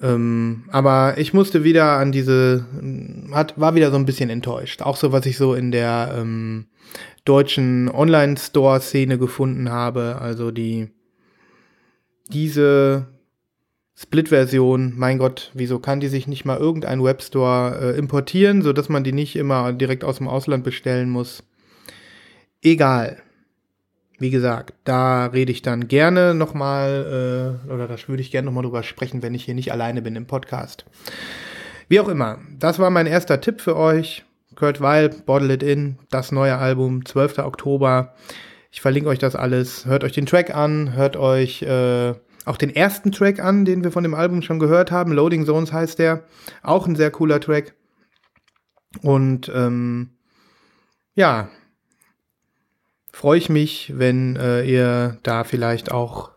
Ähm, 0.00 0.64
aber 0.70 1.18
ich 1.18 1.34
musste 1.34 1.64
wieder 1.64 1.98
an 1.98 2.12
diese, 2.12 2.64
hat, 3.32 3.58
war 3.58 3.74
wieder 3.74 3.90
so 3.90 3.96
ein 3.96 4.06
bisschen 4.06 4.30
enttäuscht. 4.30 4.82
Auch 4.82 4.96
so, 4.96 5.12
was 5.12 5.26
ich 5.26 5.36
so 5.36 5.54
in 5.54 5.72
der 5.72 6.14
ähm, 6.16 6.66
deutschen 7.24 7.90
Online-Store-Szene 7.90 9.18
gefunden 9.18 9.70
habe. 9.70 10.18
Also 10.20 10.50
die, 10.50 10.88
diese 12.30 13.06
Split-Version, 13.96 14.94
mein 14.96 15.18
Gott, 15.18 15.50
wieso 15.54 15.80
kann 15.80 16.00
die 16.00 16.08
sich 16.08 16.28
nicht 16.28 16.44
mal 16.44 16.58
irgendein 16.58 17.02
Webstore 17.02 17.94
äh, 17.94 17.98
importieren, 17.98 18.62
sodass 18.62 18.88
man 18.88 19.02
die 19.02 19.12
nicht 19.12 19.34
immer 19.34 19.72
direkt 19.72 20.04
aus 20.04 20.18
dem 20.18 20.28
Ausland 20.28 20.62
bestellen 20.62 21.10
muss? 21.10 21.42
Egal. 22.62 23.22
Wie 24.18 24.30
gesagt, 24.30 24.74
da 24.84 25.26
rede 25.26 25.52
ich 25.52 25.62
dann 25.62 25.86
gerne 25.86 26.34
nochmal, 26.34 27.60
äh, 27.66 27.72
oder 27.72 27.86
da 27.86 27.96
würde 28.06 28.20
ich 28.20 28.30
gerne 28.30 28.46
nochmal 28.46 28.64
drüber 28.64 28.82
sprechen, 28.82 29.22
wenn 29.22 29.34
ich 29.34 29.44
hier 29.44 29.54
nicht 29.54 29.70
alleine 29.70 30.02
bin 30.02 30.16
im 30.16 30.26
Podcast. 30.26 30.84
Wie 31.88 32.00
auch 32.00 32.08
immer, 32.08 32.38
das 32.58 32.78
war 32.78 32.90
mein 32.90 33.06
erster 33.06 33.40
Tipp 33.40 33.60
für 33.60 33.76
euch. 33.76 34.24
Kurt 34.56 34.80
Weil, 34.80 35.10
Bottle 35.10 35.54
It 35.54 35.62
In, 35.62 35.98
das 36.10 36.32
neue 36.32 36.56
Album, 36.56 37.04
12. 37.04 37.38
Oktober. 37.38 38.14
Ich 38.72 38.80
verlinke 38.80 39.08
euch 39.08 39.20
das 39.20 39.36
alles. 39.36 39.86
Hört 39.86 40.02
euch 40.02 40.12
den 40.12 40.26
Track 40.26 40.52
an, 40.54 40.94
hört 40.94 41.16
euch 41.16 41.62
äh, 41.62 42.14
auch 42.44 42.56
den 42.56 42.74
ersten 42.74 43.12
Track 43.12 43.38
an, 43.38 43.64
den 43.64 43.84
wir 43.84 43.92
von 43.92 44.02
dem 44.02 44.14
Album 44.14 44.42
schon 44.42 44.58
gehört 44.58 44.90
haben. 44.90 45.12
Loading 45.12 45.46
Zones 45.46 45.72
heißt 45.72 46.00
der. 46.00 46.24
Auch 46.62 46.88
ein 46.88 46.96
sehr 46.96 47.12
cooler 47.12 47.40
Track. 47.40 47.74
Und 49.02 49.48
ähm, 49.54 50.10
ja, 51.14 51.50
freue 53.18 53.38
ich 53.38 53.48
mich, 53.48 53.92
wenn 53.96 54.36
äh, 54.36 54.62
ihr 54.62 55.18
da 55.24 55.42
vielleicht 55.42 55.90
auch 55.90 56.30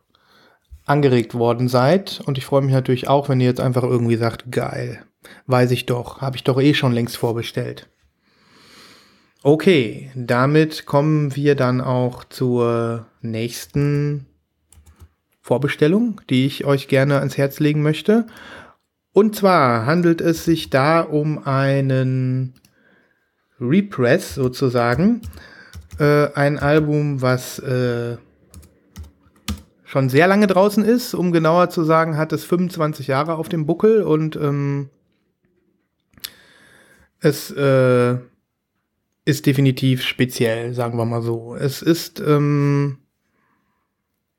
angeregt 0.84 1.36
worden 1.36 1.68
seid. 1.68 2.22
Und 2.26 2.40
ich 2.40 2.46
freue 2.46 2.64
mich 2.64 2.74
natürlich 2.74 3.08
auch, 3.08 3.30
wenn 3.30 3.40
ihr 3.40 3.46
jetzt 3.46 3.60
einfach 3.60 3.84
irgendwie 3.84 4.16
sagt, 4.16 4.52
geil, 4.52 5.04
weiß 5.46 5.70
ich 5.70 5.86
doch, 5.86 6.22
habe 6.22 6.38
ich 6.38 6.44
doch 6.44 6.60
eh 6.60 6.74
schon 6.74 6.92
längst 6.92 7.18
vorbestellt. 7.18 7.88
Okay, 9.44 10.10
damit 10.16 10.88
kommen 10.88 11.36
wir 11.36 11.54
dann 11.54 11.82
auch 11.82 12.24
zur 12.24 13.06
nächsten 13.22 14.26
Vorbestellung, 15.40 16.20
die 16.32 16.48
ich 16.48 16.66
euch 16.66 16.88
gerne 16.88 17.20
ans 17.20 17.38
Herz 17.38 17.60
legen 17.60 17.84
möchte. 17.84 18.26
Und 19.14 19.36
zwar 19.36 19.86
handelt 19.86 20.20
es 20.20 20.46
sich 20.46 20.72
da 20.72 21.02
um 21.02 21.46
einen 21.46 22.56
Repress 23.60 24.34
sozusagen. 24.34 25.22
Äh, 26.02 26.34
ein 26.34 26.58
Album, 26.58 27.22
was 27.22 27.60
äh, 27.60 28.18
schon 29.84 30.10
sehr 30.10 30.28
lange 30.28 30.48
draußen 30.48 30.84
ist. 30.84 31.14
Um 31.14 31.32
genauer 31.32 31.70
zu 31.70 31.84
sagen, 31.84 32.18
hat 32.18 32.34
es 32.34 32.44
25 32.44 33.06
Jahre 33.06 33.36
auf 33.36 33.50
dem 33.50 33.68
Buckel 33.68 34.02
und 34.02 34.36
ähm, 34.36 34.90
es 37.20 37.52
äh, 37.52 38.18
ist 39.26 39.46
definitiv 39.46 40.02
speziell, 40.02 40.74
sagen 40.74 40.98
wir 40.98 41.06
mal 41.06 41.22
so. 41.22 41.56
Es 41.56 41.84
ist 41.84 42.20
ähm, 42.20 42.98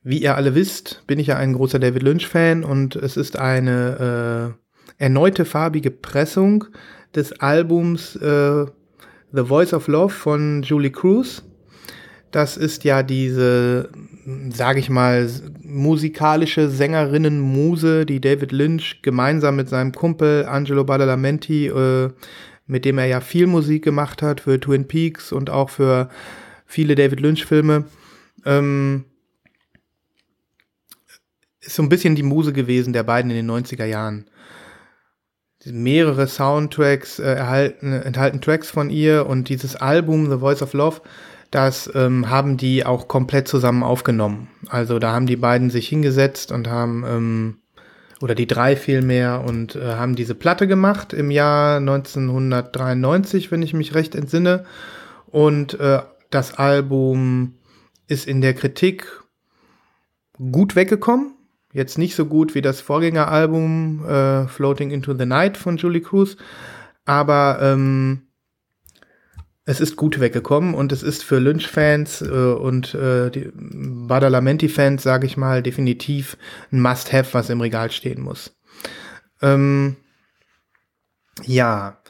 wie 0.02 0.18
ihr 0.18 0.34
alle 0.34 0.56
wisst, 0.56 1.04
bin 1.06 1.20
ich 1.20 1.28
ja 1.28 1.36
ein 1.36 1.52
großer 1.52 1.78
David 1.78 2.02
Lynch-Fan 2.02 2.64
und 2.64 2.96
es 2.96 3.16
ist 3.16 3.38
eine 3.38 4.56
äh, 4.98 5.04
erneute 5.04 5.44
farbige 5.44 5.92
Pressung 5.92 6.64
des 7.14 7.38
Albums 7.38 8.16
äh, 8.16 8.66
The 9.32 9.44
Voice 9.44 9.72
of 9.72 9.86
Love 9.86 10.12
von 10.12 10.62
Julie 10.62 10.90
Cruz. 10.90 11.44
Das 12.32 12.56
ist 12.56 12.82
ja 12.84 13.02
diese, 13.02 13.90
sage 14.50 14.80
ich 14.80 14.88
mal, 14.88 15.30
musikalische 15.62 16.70
Sängerinnen-Muse, 16.70 18.06
die 18.06 18.22
David 18.22 18.52
Lynch 18.52 19.02
gemeinsam 19.02 19.56
mit 19.56 19.68
seinem 19.68 19.92
Kumpel 19.92 20.46
Angelo 20.46 20.82
Badalamenti, 20.84 21.66
äh, 21.66 22.10
mit 22.66 22.86
dem 22.86 22.96
er 22.96 23.04
ja 23.04 23.20
viel 23.20 23.46
Musik 23.46 23.84
gemacht 23.84 24.22
hat 24.22 24.40
für 24.40 24.58
Twin 24.58 24.88
Peaks 24.88 25.30
und 25.30 25.50
auch 25.50 25.68
für 25.68 26.08
viele 26.64 26.94
David 26.94 27.20
Lynch-Filme, 27.20 27.84
ähm, 28.46 29.04
ist 31.60 31.76
so 31.76 31.82
ein 31.82 31.90
bisschen 31.90 32.16
die 32.16 32.22
Muse 32.22 32.54
gewesen 32.54 32.94
der 32.94 33.02
beiden 33.02 33.30
in 33.30 33.36
den 33.36 33.50
90er 33.50 33.84
Jahren. 33.84 34.24
Mehrere 35.66 36.26
Soundtracks 36.26 37.18
äh, 37.18 37.34
erhalten, 37.34 37.92
enthalten 37.92 38.40
Tracks 38.40 38.70
von 38.70 38.88
ihr 38.88 39.26
und 39.26 39.50
dieses 39.50 39.76
Album 39.76 40.30
The 40.30 40.38
Voice 40.38 40.62
of 40.62 40.72
Love, 40.72 41.02
das 41.52 41.88
ähm, 41.94 42.30
haben 42.30 42.56
die 42.56 42.84
auch 42.84 43.08
komplett 43.08 43.46
zusammen 43.46 43.82
aufgenommen. 43.82 44.48
Also 44.68 44.98
da 44.98 45.12
haben 45.12 45.26
die 45.26 45.36
beiden 45.36 45.68
sich 45.68 45.86
hingesetzt 45.86 46.50
und 46.50 46.66
haben, 46.66 47.04
ähm, 47.06 47.58
oder 48.22 48.34
die 48.34 48.46
drei 48.46 48.74
vielmehr, 48.74 49.44
und 49.46 49.76
äh, 49.76 49.94
haben 49.94 50.16
diese 50.16 50.34
Platte 50.34 50.66
gemacht 50.66 51.12
im 51.12 51.30
Jahr 51.30 51.76
1993, 51.76 53.52
wenn 53.52 53.62
ich 53.62 53.74
mich 53.74 53.94
recht 53.94 54.14
entsinne. 54.14 54.64
Und 55.26 55.78
äh, 55.78 56.00
das 56.30 56.54
Album 56.54 57.54
ist 58.08 58.26
in 58.26 58.40
der 58.40 58.54
Kritik 58.54 59.22
gut 60.38 60.74
weggekommen. 60.74 61.34
Jetzt 61.74 61.98
nicht 61.98 62.14
so 62.14 62.24
gut 62.24 62.54
wie 62.54 62.62
das 62.62 62.80
Vorgängeralbum 62.80 64.06
äh, 64.06 64.46
Floating 64.46 64.90
into 64.90 65.14
the 65.14 65.26
Night 65.26 65.58
von 65.58 65.76
Julie 65.76 66.00
Cruz, 66.00 66.38
aber 67.04 67.58
ähm, 67.60 68.22
es 69.64 69.80
ist 69.80 69.96
gut 69.96 70.18
weggekommen 70.18 70.74
und 70.74 70.90
es 70.92 71.02
ist 71.02 71.22
für 71.22 71.38
Lynch-Fans 71.38 72.22
äh, 72.22 72.26
und 72.26 72.94
äh, 72.94 73.30
Badalamenti-Fans, 73.54 75.02
sage 75.02 75.26
ich 75.26 75.36
mal, 75.36 75.62
definitiv 75.62 76.36
ein 76.72 76.80
Must-Have, 76.80 77.34
was 77.34 77.48
im 77.48 77.60
Regal 77.60 77.90
stehen 77.92 78.22
muss. 78.22 78.56
Ähm, 79.40 79.96
ja, 81.44 82.02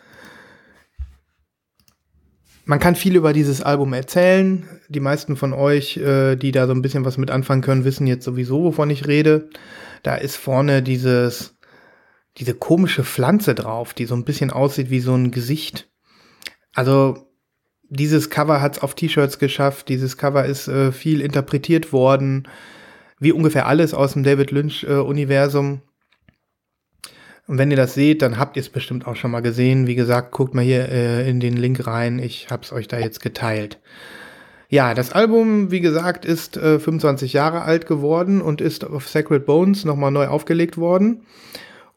man 2.64 2.78
kann 2.78 2.94
viel 2.94 3.16
über 3.16 3.32
dieses 3.32 3.61
Album 3.61 3.92
erzählen. 3.92 4.66
Die 4.88 5.00
meisten 5.00 5.37
von 5.37 5.52
euch, 5.52 5.97
äh, 5.99 6.37
die 6.37 6.52
da 6.52 6.66
so 6.66 6.73
ein 6.73 6.82
bisschen 6.82 7.04
was 7.04 7.18
mit 7.18 7.30
anfangen 7.30 7.62
können, 7.62 7.85
wissen 7.85 8.06
jetzt 8.06 8.25
sowieso, 8.25 8.62
wovon 8.62 8.88
ich 8.88 9.06
rede. 9.06 9.50
Da 10.02 10.14
ist 10.14 10.37
vorne 10.37 10.82
dieses, 10.82 11.59
diese 12.38 12.54
komische 12.54 13.04
Pflanze 13.04 13.54
drauf, 13.54 13.92
die 13.92 14.06
so 14.06 14.14
ein 14.14 14.25
bisschen 14.25 14.50
aussieht 14.50 14.90
wie 14.90 15.00
so 15.00 15.14
ein 15.14 15.30
Gesicht. 15.32 15.90
Also 16.73 17.31
dieses 17.94 18.30
Cover 18.30 18.62
hat 18.62 18.76
es 18.76 18.82
auf 18.82 18.94
T-Shirts 18.94 19.38
geschafft. 19.38 19.90
Dieses 19.90 20.16
Cover 20.16 20.46
ist 20.46 20.66
äh, 20.66 20.92
viel 20.92 21.20
interpretiert 21.20 21.92
worden, 21.92 22.49
wie 23.20 23.32
ungefähr 23.32 23.66
alles 23.66 23.92
aus 23.92 24.14
dem 24.14 24.22
David 24.22 24.50
Lynch-Universum. 24.50 25.82
Und 27.46 27.58
wenn 27.58 27.70
ihr 27.70 27.76
das 27.76 27.92
seht, 27.92 28.22
dann 28.22 28.38
habt 28.38 28.56
ihr 28.56 28.62
es 28.62 28.70
bestimmt 28.70 29.06
auch 29.06 29.16
schon 29.16 29.30
mal 29.30 29.42
gesehen. 29.42 29.87
Wie 29.87 29.94
gesagt, 29.94 30.32
guckt 30.32 30.54
mal 30.54 30.64
hier 30.64 30.88
äh, 30.88 31.28
in 31.28 31.38
den 31.38 31.54
Link 31.54 31.87
rein. 31.87 32.18
Ich 32.18 32.49
habe 32.49 32.62
es 32.62 32.72
euch 32.72 32.88
da 32.88 32.99
jetzt 32.99 33.20
geteilt. 33.20 33.78
Ja, 34.70 34.94
das 34.94 35.12
Album, 35.12 35.70
wie 35.70 35.80
gesagt, 35.80 36.25
ist 36.25 36.56
äh, 36.56 36.78
25 36.78 37.34
Jahre 37.34 37.61
alt 37.61 37.87
geworden 37.87 38.40
und 38.40 38.62
ist 38.62 38.87
auf 38.87 39.06
Sacred 39.06 39.44
Bones 39.44 39.84
nochmal 39.84 40.12
neu 40.12 40.28
aufgelegt 40.28 40.78
worden. 40.78 41.26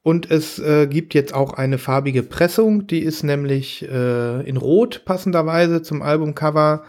Und 0.05 0.29
es 0.29 0.59
äh, 0.59 0.85
gibt 0.85 1.15
jetzt 1.15 1.33
auch 1.33 1.53
eine 1.53 1.79
farbige 1.79 2.21
Pressung, 2.21 2.85
die 2.85 2.99
ist 2.99 3.23
nämlich 3.23 3.81
äh, 3.89 4.47
in 4.47 4.55
Rot 4.55 5.01
passenderweise 5.03 5.81
zum 5.81 6.03
Albumcover. 6.03 6.83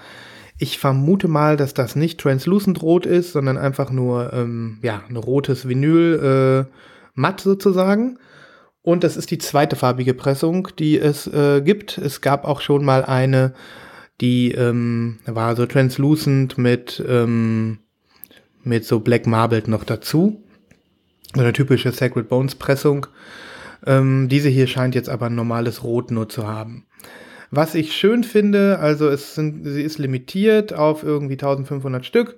Ich 0.59 0.79
vermute 0.79 1.27
mal, 1.27 1.57
dass 1.57 1.73
das 1.73 1.97
nicht 1.97 2.21
translucent 2.21 2.83
rot 2.83 3.07
ist, 3.07 3.33
sondern 3.33 3.57
einfach 3.57 3.91
nur 3.91 4.35
ähm, 4.35 4.81
ja, 4.83 5.03
ein 5.09 5.17
rotes 5.17 5.67
Vinyl 5.67 6.67
äh, 6.69 6.73
matt 7.15 7.41
sozusagen. 7.41 8.19
Und 8.83 9.03
das 9.03 9.17
ist 9.17 9.31
die 9.31 9.39
zweite 9.39 9.77
farbige 9.77 10.13
Pressung, 10.13 10.69
die 10.79 10.99
es 10.99 11.27
äh, 11.27 11.63
gibt. 11.63 11.97
Es 11.97 12.21
gab 12.21 12.45
auch 12.45 12.61
schon 12.61 12.85
mal 12.85 13.03
eine, 13.03 13.55
die 14.21 14.53
ähm, 14.53 15.21
war 15.25 15.57
so 15.57 15.65
translucent 15.65 16.59
mit, 16.59 17.03
ähm, 17.09 17.79
mit 18.63 18.85
so 18.85 19.01
Black 19.01 19.27
Marbled 19.27 19.69
noch 19.69 19.85
dazu. 19.85 20.43
Eine 21.39 21.53
typische 21.53 21.93
Sacred 21.93 22.29
Bones 22.29 22.55
Pressung. 22.55 23.07
Ähm, 23.87 24.29
diese 24.29 24.49
hier 24.49 24.67
scheint 24.67 24.95
jetzt 24.95 25.11
aber 25.11 25.27
ein 25.27 25.35
normales 25.35 25.85
Rot 25.85 26.11
nur 26.11 26.29
zu 26.29 26.47
haben. 26.47 26.87
Was 27.51 27.75
ich 27.75 27.95
schön 27.95 28.25
finde, 28.25 28.79
also 28.79 29.09
es 29.09 29.35
sind, 29.35 29.65
sie 29.65 29.83
ist 29.83 29.99
limitiert 29.99 30.73
auf 30.73 31.03
irgendwie 31.03 31.35
1500 31.35 32.07
Stück. 32.07 32.37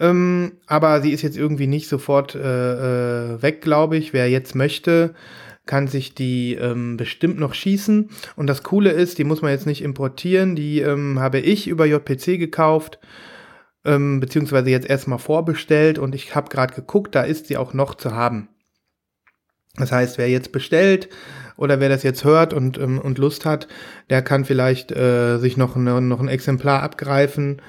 Ähm, 0.00 0.52
aber 0.66 1.00
sie 1.02 1.12
ist 1.12 1.22
jetzt 1.22 1.36
irgendwie 1.36 1.68
nicht 1.68 1.88
sofort 1.88 2.34
äh, 2.34 3.34
äh, 3.34 3.42
weg, 3.42 3.62
glaube 3.62 3.96
ich. 3.96 4.12
Wer 4.12 4.28
jetzt 4.28 4.56
möchte, 4.56 5.14
kann 5.64 5.86
sich 5.86 6.14
die 6.14 6.54
ähm, 6.54 6.96
bestimmt 6.96 7.38
noch 7.38 7.54
schießen. 7.54 8.10
Und 8.34 8.46
das 8.48 8.64
Coole 8.64 8.90
ist, 8.90 9.18
die 9.18 9.24
muss 9.24 9.42
man 9.42 9.52
jetzt 9.52 9.66
nicht 9.66 9.82
importieren. 9.82 10.56
Die 10.56 10.80
ähm, 10.80 11.20
habe 11.20 11.38
ich 11.38 11.68
über 11.68 11.86
JPC 11.86 12.38
gekauft, 12.38 12.98
ähm, 13.84 14.20
beziehungsweise 14.20 14.70
jetzt 14.70 14.88
erstmal 14.88 15.18
vorbestellt. 15.18 15.98
Und 15.98 16.14
ich 16.14 16.34
habe 16.34 16.50
gerade 16.50 16.74
geguckt, 16.74 17.14
da 17.14 17.22
ist 17.22 17.46
sie 17.46 17.56
auch 17.56 17.74
noch 17.74 17.94
zu 17.94 18.12
haben. 18.14 18.48
Das 19.76 19.90
heißt, 19.90 20.18
wer 20.18 20.28
jetzt 20.28 20.52
bestellt 20.52 21.08
oder 21.56 21.80
wer 21.80 21.88
das 21.88 22.02
jetzt 22.02 22.24
hört 22.24 22.52
und, 22.52 22.78
ähm, 22.78 22.98
und 22.98 23.18
Lust 23.18 23.46
hat, 23.46 23.68
der 24.10 24.22
kann 24.22 24.44
vielleicht 24.44 24.92
äh, 24.92 25.38
sich 25.38 25.56
noch, 25.56 25.76
ne, 25.76 26.00
noch 26.00 26.20
ein 26.20 26.28
Exemplar 26.28 26.82
abgreifen. 26.82 27.62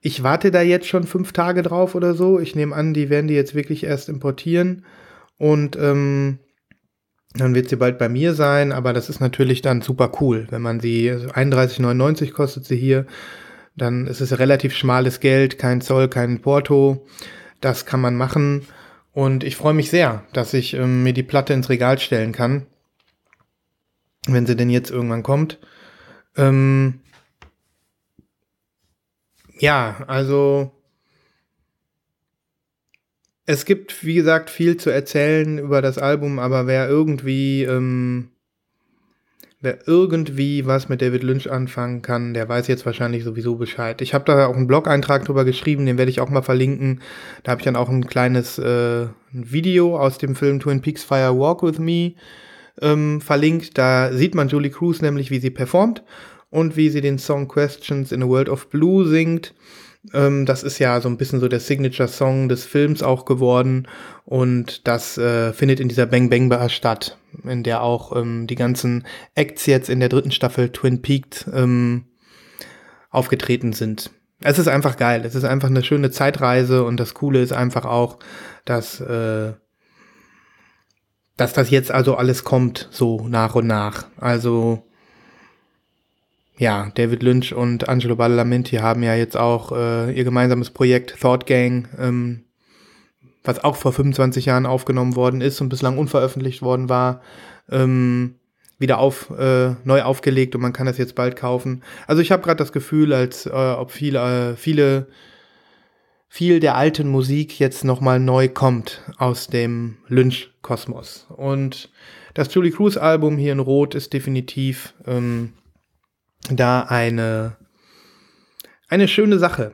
Ich 0.00 0.22
warte 0.22 0.50
da 0.50 0.60
jetzt 0.60 0.86
schon 0.86 1.04
fünf 1.04 1.32
Tage 1.32 1.62
drauf 1.62 1.94
oder 1.94 2.14
so. 2.14 2.38
Ich 2.38 2.54
nehme 2.54 2.76
an, 2.76 2.92
die 2.92 3.08
werden 3.08 3.28
die 3.28 3.34
jetzt 3.34 3.54
wirklich 3.54 3.84
erst 3.84 4.08
importieren. 4.08 4.84
Und 5.38 5.76
ähm, 5.76 6.38
dann 7.34 7.54
wird 7.54 7.68
sie 7.68 7.76
bald 7.76 7.98
bei 7.98 8.08
mir 8.08 8.34
sein, 8.34 8.72
aber 8.72 8.92
das 8.92 9.08
ist 9.10 9.20
natürlich 9.20 9.62
dann 9.62 9.82
super 9.82 10.12
cool, 10.20 10.46
wenn 10.50 10.62
man 10.62 10.80
sie, 10.80 11.10
also 11.10 11.28
31,99 11.28 12.32
kostet 12.32 12.64
sie 12.64 12.76
hier, 12.76 13.06
dann 13.76 14.06
ist 14.06 14.20
es 14.20 14.38
relativ 14.38 14.74
schmales 14.74 15.20
Geld, 15.20 15.58
kein 15.58 15.80
Zoll, 15.80 16.08
kein 16.08 16.40
Porto, 16.40 17.06
das 17.60 17.86
kann 17.86 18.00
man 18.00 18.16
machen 18.16 18.66
und 19.12 19.44
ich 19.44 19.56
freue 19.56 19.74
mich 19.74 19.90
sehr, 19.90 20.24
dass 20.32 20.54
ich 20.54 20.74
ähm, 20.74 21.02
mir 21.02 21.12
die 21.12 21.22
Platte 21.22 21.52
ins 21.52 21.68
Regal 21.68 21.98
stellen 21.98 22.32
kann, 22.32 22.66
wenn 24.26 24.46
sie 24.46 24.56
denn 24.56 24.70
jetzt 24.70 24.90
irgendwann 24.90 25.22
kommt. 25.22 25.58
Ähm, 26.36 27.00
ja, 29.58 30.04
also 30.06 30.72
es 33.46 33.64
gibt, 33.64 34.04
wie 34.04 34.14
gesagt, 34.14 34.50
viel 34.50 34.76
zu 34.76 34.90
erzählen 34.90 35.58
über 35.58 35.80
das 35.80 35.98
Album, 35.98 36.38
aber 36.38 36.66
wer 36.66 36.88
irgendwie, 36.88 37.62
ähm, 37.62 38.30
wer 39.60 39.86
irgendwie 39.88 40.66
was 40.66 40.88
mit 40.88 41.02
David 41.02 41.22
Lynch 41.22 41.50
anfangen 41.50 42.02
kann, 42.02 42.34
der 42.34 42.48
weiß 42.48 42.68
jetzt 42.68 42.84
wahrscheinlich 42.84 43.24
sowieso 43.24 43.56
Bescheid. 43.56 44.00
Ich 44.02 44.14
habe 44.14 44.24
da 44.24 44.46
auch 44.46 44.56
einen 44.56 44.66
Blog-Eintrag 44.66 45.24
drüber 45.24 45.44
geschrieben, 45.44 45.86
den 45.86 45.98
werde 45.98 46.10
ich 46.10 46.20
auch 46.20 46.28
mal 46.28 46.42
verlinken. 46.42 47.00
Da 47.42 47.52
habe 47.52 47.60
ich 47.60 47.64
dann 47.64 47.76
auch 47.76 47.88
ein 47.88 48.06
kleines 48.06 48.58
äh, 48.58 49.06
Video 49.32 49.98
aus 49.98 50.18
dem 50.18 50.34
Film 50.36 50.60
Twin 50.60 50.82
Peaks 50.82 51.04
Fire 51.04 51.38
Walk 51.38 51.62
with 51.62 51.78
Me 51.78 52.14
ähm, 52.82 53.20
verlinkt. 53.20 53.78
Da 53.78 54.12
sieht 54.12 54.34
man 54.34 54.48
Julie 54.48 54.70
Cruz 54.70 55.00
nämlich, 55.00 55.30
wie 55.30 55.40
sie 55.40 55.50
performt 55.50 56.02
und 56.50 56.76
wie 56.76 56.90
sie 56.90 57.00
den 57.00 57.18
Song 57.18 57.48
Questions 57.48 58.12
in 58.12 58.22
a 58.22 58.28
World 58.28 58.48
of 58.48 58.68
Blue 58.68 59.06
singt. 59.06 59.54
Ähm, 60.12 60.46
das 60.46 60.62
ist 60.62 60.78
ja 60.78 61.00
so 61.00 61.08
ein 61.08 61.16
bisschen 61.16 61.40
so 61.40 61.48
der 61.48 61.60
Signature-Song 61.60 62.48
des 62.48 62.64
Films 62.64 63.02
auch 63.02 63.24
geworden. 63.24 63.88
Und 64.24 64.86
das 64.86 65.18
äh, 65.18 65.52
findet 65.52 65.80
in 65.80 65.88
dieser 65.88 66.06
Bang 66.06 66.30
Bang 66.30 66.48
Bar 66.48 66.68
statt, 66.68 67.18
in 67.44 67.62
der 67.62 67.82
auch 67.82 68.14
ähm, 68.16 68.46
die 68.46 68.54
ganzen 68.54 69.06
Acts 69.34 69.66
jetzt 69.66 69.88
in 69.88 70.00
der 70.00 70.08
dritten 70.08 70.30
Staffel 70.30 70.70
Twin 70.70 71.02
Peaks 71.02 71.46
ähm, 71.52 72.06
aufgetreten 73.10 73.72
sind. 73.72 74.10
Es 74.42 74.58
ist 74.58 74.68
einfach 74.68 74.96
geil. 74.96 75.22
Es 75.24 75.34
ist 75.34 75.44
einfach 75.44 75.68
eine 75.68 75.82
schöne 75.82 76.10
Zeitreise 76.10 76.84
und 76.84 76.98
das 76.98 77.14
Coole 77.14 77.40
ist 77.40 77.52
einfach 77.52 77.84
auch, 77.84 78.18
dass, 78.64 79.00
äh, 79.00 79.54
dass 81.36 81.52
das 81.52 81.70
jetzt 81.70 81.90
also 81.90 82.16
alles 82.16 82.44
kommt, 82.44 82.88
so 82.90 83.26
nach 83.28 83.54
und 83.54 83.66
nach. 83.66 84.06
Also 84.18 84.85
ja, 86.58 86.90
David 86.94 87.22
Lynch 87.22 87.52
und 87.54 87.88
Angelo 87.88 88.16
Badalamenti 88.16 88.76
haben 88.76 89.02
ja 89.02 89.14
jetzt 89.14 89.36
auch 89.36 89.72
äh, 89.72 90.12
ihr 90.12 90.24
gemeinsames 90.24 90.70
Projekt 90.70 91.20
Thought 91.20 91.46
Gang, 91.46 91.88
ähm, 91.98 92.44
was 93.44 93.62
auch 93.62 93.76
vor 93.76 93.92
25 93.92 94.46
Jahren 94.46 94.66
aufgenommen 94.66 95.16
worden 95.16 95.40
ist 95.40 95.60
und 95.60 95.68
bislang 95.68 95.98
unveröffentlicht 95.98 96.62
worden 96.62 96.88
war, 96.88 97.20
ähm, 97.70 98.36
wieder 98.78 98.98
auf, 98.98 99.30
äh, 99.30 99.74
neu 99.84 100.02
aufgelegt 100.02 100.54
und 100.54 100.62
man 100.62 100.72
kann 100.72 100.86
das 100.86 100.98
jetzt 100.98 101.14
bald 101.14 101.36
kaufen. 101.36 101.82
Also 102.06 102.22
ich 102.22 102.32
habe 102.32 102.42
gerade 102.42 102.58
das 102.58 102.72
Gefühl, 102.72 103.12
als 103.12 103.46
äh, 103.46 103.50
ob 103.50 103.90
viele, 103.90 104.52
äh, 104.52 104.56
viele, 104.56 105.08
viel 106.28 106.60
der 106.60 106.76
alten 106.76 107.08
Musik 107.08 107.58
jetzt 107.58 107.84
nochmal 107.84 108.18
neu 108.18 108.48
kommt 108.48 109.02
aus 109.18 109.46
dem 109.46 109.98
Lynch-Kosmos. 110.08 111.26
Und 111.36 111.90
das 112.34 112.52
Julie 112.52 112.72
Cruz-Album 112.72 113.36
hier 113.36 113.52
in 113.52 113.60
Rot 113.60 113.94
ist 113.94 114.12
definitiv 114.12 114.94
ähm, 115.06 115.52
da 116.50 116.82
eine, 116.82 117.56
eine 118.88 119.08
schöne 119.08 119.38
Sache. 119.38 119.72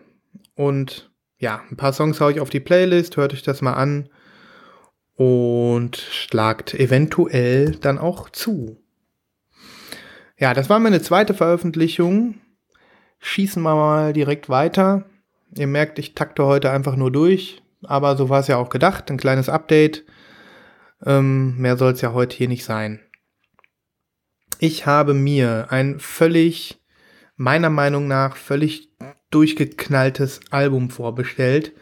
Und 0.55 1.11
ja, 1.39 1.63
ein 1.71 1.77
paar 1.77 1.93
Songs 1.93 2.21
haue 2.21 2.33
ich 2.33 2.41
auf 2.41 2.51
die 2.51 2.61
Playlist, 2.61 3.17
hört 3.17 3.33
euch 3.33 3.43
das 3.43 3.63
mal 3.63 3.75
an 3.75 4.09
und 5.15 5.97
schlagt 5.97 6.75
eventuell 6.75 7.73
dann 7.73 7.99
auch 7.99 8.31
zu. 8.31 8.79
Ja, 10.39 10.55
das 10.55 10.69
war 10.69 10.81
meine 10.81 11.03
zweite 11.03 11.35
Veröffentlichung. 11.35 12.41
Schießen 13.21 13.63
wir 13.63 13.75
mal 13.75 14.13
direkt 14.13 14.49
weiter. 14.49 15.05
Ihr 15.57 15.67
merkt, 15.67 15.99
ich 15.99 16.15
takte 16.15 16.45
heute 16.45 16.71
einfach 16.71 16.97
nur 16.97 17.13
durch, 17.13 17.63
aber 17.85 18.17
so 18.17 18.29
war 18.29 18.41
es 18.41 18.49
ja 18.49 18.57
auch 18.57 18.69
gedacht. 18.69 19.11
Ein 19.11 19.19
kleines 19.19 19.49
Update. 19.49 20.05
Ähm, 21.05 21.57
mehr 21.59 21.77
soll 21.77 21.93
es 21.93 22.01
ja 22.01 22.13
heute 22.13 22.37
hier 22.37 22.49
nicht 22.49 22.65
sein. 22.65 23.01
Ich 24.65 24.87
habe 24.87 25.13
mir 25.13 25.67
ein 25.71 25.99
völlig, 25.99 26.81
meiner 27.35 27.69
Meinung 27.69 28.07
nach, 28.07 28.37
völlig 28.37 28.91
durchgeknalltes 29.33 30.39
Album 30.51 30.89
vorbestellt. 30.89 31.73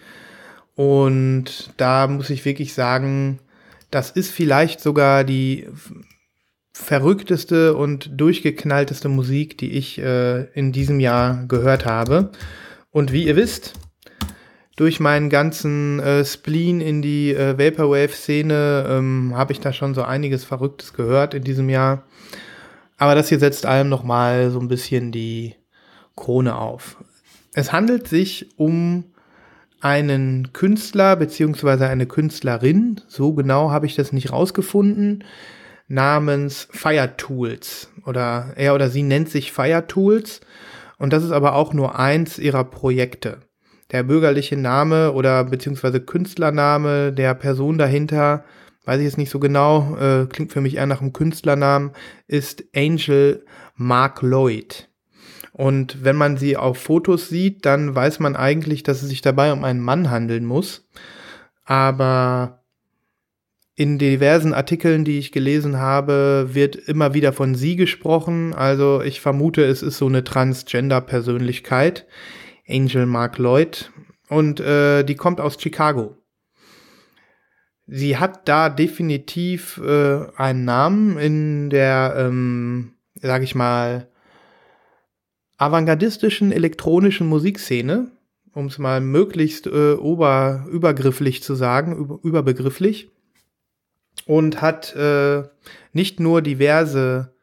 Und 0.77 1.75
da 1.77 2.07
muss 2.07 2.31
ich 2.31 2.47
wirklich 2.47 2.73
sagen, 2.73 3.39
das 3.91 4.11
ist 4.11 4.31
vielleicht 4.31 4.81
sogar 4.81 5.25
die 5.25 5.69
verrückteste 6.73 7.77
und 7.77 8.19
durchgeknallteste 8.19 9.11
Musik, 9.11 9.59
die 9.59 9.73
ich 9.73 9.99
äh, 9.99 10.45
in 10.55 10.73
diesem 10.73 11.01
Jahr 11.01 11.45
gehört 11.49 11.85
habe. 11.85 12.33
Und 12.91 13.13
wie 13.13 13.27
ihr 13.27 13.37
wisst, 13.37 13.75
durch 14.77 15.01
meinen 15.01 15.29
ganzen 15.29 16.01
äh, 16.01 16.25
Spleen 16.25 16.81
in 16.81 17.03
die 17.03 17.35
äh, 17.35 17.59
Vaporwave-Szene 17.59 18.87
ähm, 18.89 19.35
habe 19.37 19.53
ich 19.53 19.61
da 19.61 19.75
schon 19.75 19.93
so 19.93 20.03
einiges 20.03 20.45
Verrücktes 20.45 20.95
gehört 20.95 21.35
in 21.35 21.45
diesem 21.45 21.69
Jahr. 21.69 22.05
Aber 23.01 23.15
das 23.15 23.31
hier 23.31 23.39
setzt 23.39 23.65
allem 23.65 23.89
nochmal 23.89 24.51
so 24.51 24.61
ein 24.61 24.69
bisschen 24.69 25.11
die 25.11 25.55
Krone 26.17 26.57
auf. 26.57 27.03
Es 27.55 27.73
handelt 27.73 28.07
sich 28.07 28.51
um 28.59 29.05
einen 29.81 30.53
Künstler 30.53 31.17
beziehungsweise 31.17 31.89
eine 31.89 32.05
Künstlerin, 32.05 33.01
so 33.09 33.33
genau 33.33 33.71
habe 33.71 33.87
ich 33.87 33.95
das 33.95 34.13
nicht 34.13 34.33
rausgefunden, 34.33 35.25
namens 35.89 36.69
Fire 36.73 37.17
Tools 37.17 37.89
oder 38.05 38.53
er 38.57 38.75
oder 38.75 38.91
sie 38.91 39.03
nennt 39.03 39.31
sich 39.31 39.51
Fire 39.51 39.87
Tools 39.87 40.43
und 40.99 41.15
das 41.15 41.25
ist 41.25 41.33
aber 41.33 41.55
auch 41.55 41.73
nur 41.73 41.99
eins 41.99 42.39
ihrer 42.39 42.65
Projekte. 42.65 43.39
Der 43.93 44.03
bürgerliche 44.03 44.59
Name 44.59 45.13
oder 45.13 45.45
beziehungsweise 45.45 46.01
Künstlername 46.01 47.15
der 47.15 47.33
Person 47.33 47.79
dahinter 47.79 48.45
weiß 48.85 48.99
ich 48.99 49.05
jetzt 49.05 49.19
nicht 49.19 49.31
so 49.31 49.39
genau, 49.39 49.97
äh, 49.97 50.27
klingt 50.27 50.53
für 50.53 50.61
mich 50.61 50.77
eher 50.77 50.87
nach 50.87 51.01
einem 51.01 51.13
Künstlernamen, 51.13 51.93
ist 52.27 52.65
Angel 52.75 53.45
Mark 53.75 54.23
Lloyd. 54.23 54.89
Und 55.53 56.05
wenn 56.05 56.17
man 56.17 56.37
sie 56.37 56.57
auf 56.57 56.79
Fotos 56.79 57.29
sieht, 57.29 57.67
dann 57.67 57.95
weiß 57.95 58.21
man 58.21 58.37
eigentlich, 58.37 58.83
dass 58.83 59.03
es 59.03 59.09
sich 59.09 59.21
dabei 59.21 59.53
um 59.53 59.65
einen 59.65 59.81
Mann 59.81 60.11
handeln 60.11 60.45
muss. 60.45 60.89
Aber 61.65 62.63
in 63.75 63.99
diversen 63.99 64.55
Artikeln, 64.55 65.05
die 65.05 65.19
ich 65.19 65.33
gelesen 65.33 65.79
habe, 65.79 66.51
wird 66.53 66.77
immer 66.77 67.15
wieder 67.15 67.33
von 67.33 67.55
sie 67.55 67.77
gesprochen. 67.77 68.55
Also 68.55 69.03
ich 69.03 69.21
vermute, 69.21 69.65
es 69.65 69.83
ist 69.83 69.99
so 69.99 70.07
eine 70.07 70.25
Transgender-Persönlichkeit. 70.25 72.07
Angel 72.69 73.07
Mark 73.07 73.39
Lloyd. 73.39 73.91
Und 74.29 74.61
äh, 74.61 75.03
die 75.03 75.15
kommt 75.17 75.41
aus 75.41 75.61
Chicago. 75.61 76.20
Sie 77.93 78.17
hat 78.17 78.47
da 78.49 78.69
definitiv 78.69 79.79
äh, 79.85 80.21
einen 80.37 80.65
Namen 80.65 81.19
in 81.19 81.71
der, 81.71 82.15
ähm, 82.17 82.93
sag 83.21 83.43
ich 83.43 83.57
mal, 83.57 84.07
avantgardistischen 85.57 86.53
elektronischen 86.53 87.27
Musikszene, 87.27 88.13
um 88.55 88.67
es 88.67 88.79
mal 88.79 89.01
möglichst 89.01 89.67
äh, 89.67 89.95
ober, 89.95 90.67
übergrifflich 90.71 91.43
zu 91.43 91.57
sagen, 91.57 91.97
über, 91.97 92.21
überbegrifflich. 92.23 93.11
Und 94.25 94.63
hat 94.63 94.95
äh, 94.95 95.43
nicht 95.93 96.21
nur 96.21 96.43
diverse, 96.43 97.35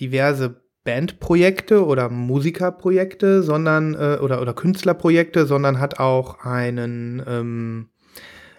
diverse 0.00 0.60
Bandprojekte 0.82 1.86
oder 1.86 2.08
Musikerprojekte, 2.08 3.44
sondern 3.44 3.94
äh, 3.94 4.18
oder, 4.20 4.42
oder 4.42 4.54
Künstlerprojekte, 4.54 5.46
sondern 5.46 5.78
hat 5.78 6.00
auch 6.00 6.40
einen 6.40 7.22
ähm, 7.24 7.90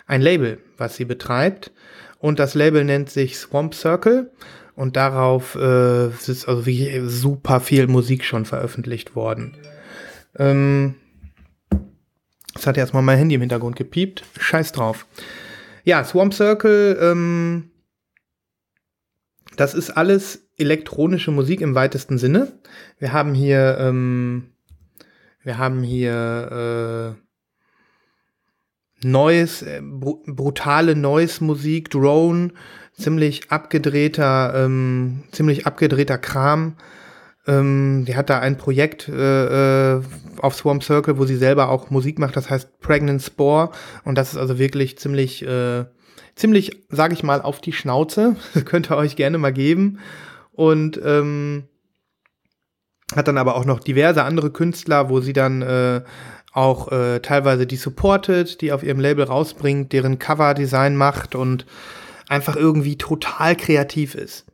ein 0.06 0.22
Label, 0.22 0.60
was 0.78 0.96
sie 0.96 1.06
betreibt. 1.06 1.72
Und 2.20 2.40
das 2.40 2.56
Label 2.56 2.84
nennt 2.84 3.10
sich 3.10 3.38
Swamp 3.38 3.74
Circle. 3.74 4.32
Und 4.76 4.96
darauf 4.96 5.56
äh, 5.56 6.08
ist 6.10 6.48
also 6.48 6.66
wirklich 6.66 7.02
super 7.06 7.60
viel 7.60 7.88
Musik 7.88 8.24
schon 8.24 8.46
veröffentlicht 8.46 9.16
worden. 9.16 9.58
Ähm, 10.38 10.96
das 12.54 12.68
hat 12.68 12.78
erstmal 12.78 13.04
mein 13.04 13.18
Handy 13.18 13.36
im 13.36 13.42
Hintergrund 13.42 13.76
gepiept. 13.76 14.24
Scheiß 14.40 14.72
drauf. 14.72 15.08
Ja, 15.84 16.04
Swamp 16.04 16.34
Circle, 16.34 16.98
ähm, 17.02 17.72
das 19.56 19.74
ist 19.74 19.92
alles 19.92 20.48
elektronische 20.58 21.32
Musik 21.32 21.62
im 21.62 21.76
weitesten 21.76 22.18
Sinne. 22.18 22.54
Wir 23.00 23.14
haben 23.14 23.34
hier, 23.34 23.78
ähm, 23.80 24.52
wir 25.44 25.58
haben 25.58 25.82
hier 25.82 27.16
äh, 27.18 27.27
neues, 29.04 29.62
äh, 29.62 29.82
br 29.82 30.16
brutale 30.26 30.96
Noise-Musik, 30.96 31.90
Drone, 31.90 32.52
ziemlich 32.94 33.52
abgedrehter, 33.52 34.54
ähm, 34.56 35.24
ziemlich 35.32 35.66
abgedrehter 35.68 36.18
Kram. 36.18 36.76
Ähm, 37.46 38.06
die 38.06 38.16
hat 38.16 38.30
da 38.30 38.40
ein 38.40 38.58
Projekt 38.58 39.08
äh, 39.08 39.96
äh, 39.96 40.02
auf 40.40 40.56
Swamp 40.56 40.84
Circle, 40.84 41.18
wo 41.18 41.26
sie 41.26 41.38
selber 41.38 41.70
auch 41.70 41.90
Musik 41.90 42.20
macht, 42.20 42.36
das 42.36 42.50
heißt 42.50 42.80
Pregnant 42.80 43.22
Spore. 43.22 43.72
Und 44.04 44.18
das 44.18 44.34
ist 44.34 44.38
also 44.38 44.60
wirklich 44.60 44.98
ziemlich, 44.98 45.46
äh, 45.46 45.86
ziemlich, 46.36 46.84
sage 46.90 47.14
ich 47.14 47.24
mal, 47.24 47.42
auf 47.42 47.62
die 47.62 47.74
Schnauze. 47.74 48.36
könnt 48.66 48.92
ihr 48.92 48.98
euch 48.98 49.16
gerne 49.16 49.38
mal 49.38 49.54
geben. 49.54 50.00
Und 50.52 51.00
ähm, 51.04 51.66
hat 53.16 53.28
dann 53.28 53.38
aber 53.38 53.56
auch 53.56 53.66
noch 53.66 53.80
diverse 53.80 54.24
andere 54.24 54.52
Künstler, 54.52 55.10
wo 55.10 55.22
sie 55.22 55.34
dann 55.34 55.62
äh, 55.62 56.02
auch 56.58 56.92
äh, 56.92 57.20
teilweise 57.20 57.68
die 57.68 57.76
supportet, 57.76 58.62
die 58.62 58.72
auf 58.72 58.82
ihrem 58.82 59.00
Label 59.00 59.26
rausbringt, 59.26 59.94
deren 59.94 60.18
Cover-Design 60.18 60.98
macht 60.98 61.36
und 61.36 61.68
einfach 62.28 62.56
irgendwie 62.56 62.98
total 62.98 63.56
kreativ 63.56 64.16
ist. 64.16 64.46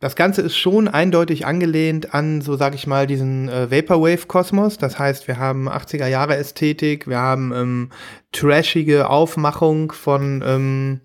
Das 0.00 0.16
Ganze 0.16 0.42
ist 0.42 0.56
schon 0.56 0.88
eindeutig 0.88 1.46
angelehnt 1.46 2.12
an, 2.12 2.42
so 2.42 2.56
sag 2.56 2.74
ich 2.74 2.86
mal, 2.86 3.06
diesen 3.06 3.48
äh, 3.48 3.70
Vaporwave-Kosmos. 3.70 4.76
Das 4.76 4.98
heißt, 4.98 5.28
wir 5.28 5.38
haben 5.38 5.68
80er-Jahre-Ästhetik, 5.68 7.08
wir 7.08 7.18
haben 7.18 7.52
ähm, 7.54 7.90
trashige 8.32 9.08
Aufmachung 9.08 9.92
von, 9.92 10.42
ähm, 10.44 11.00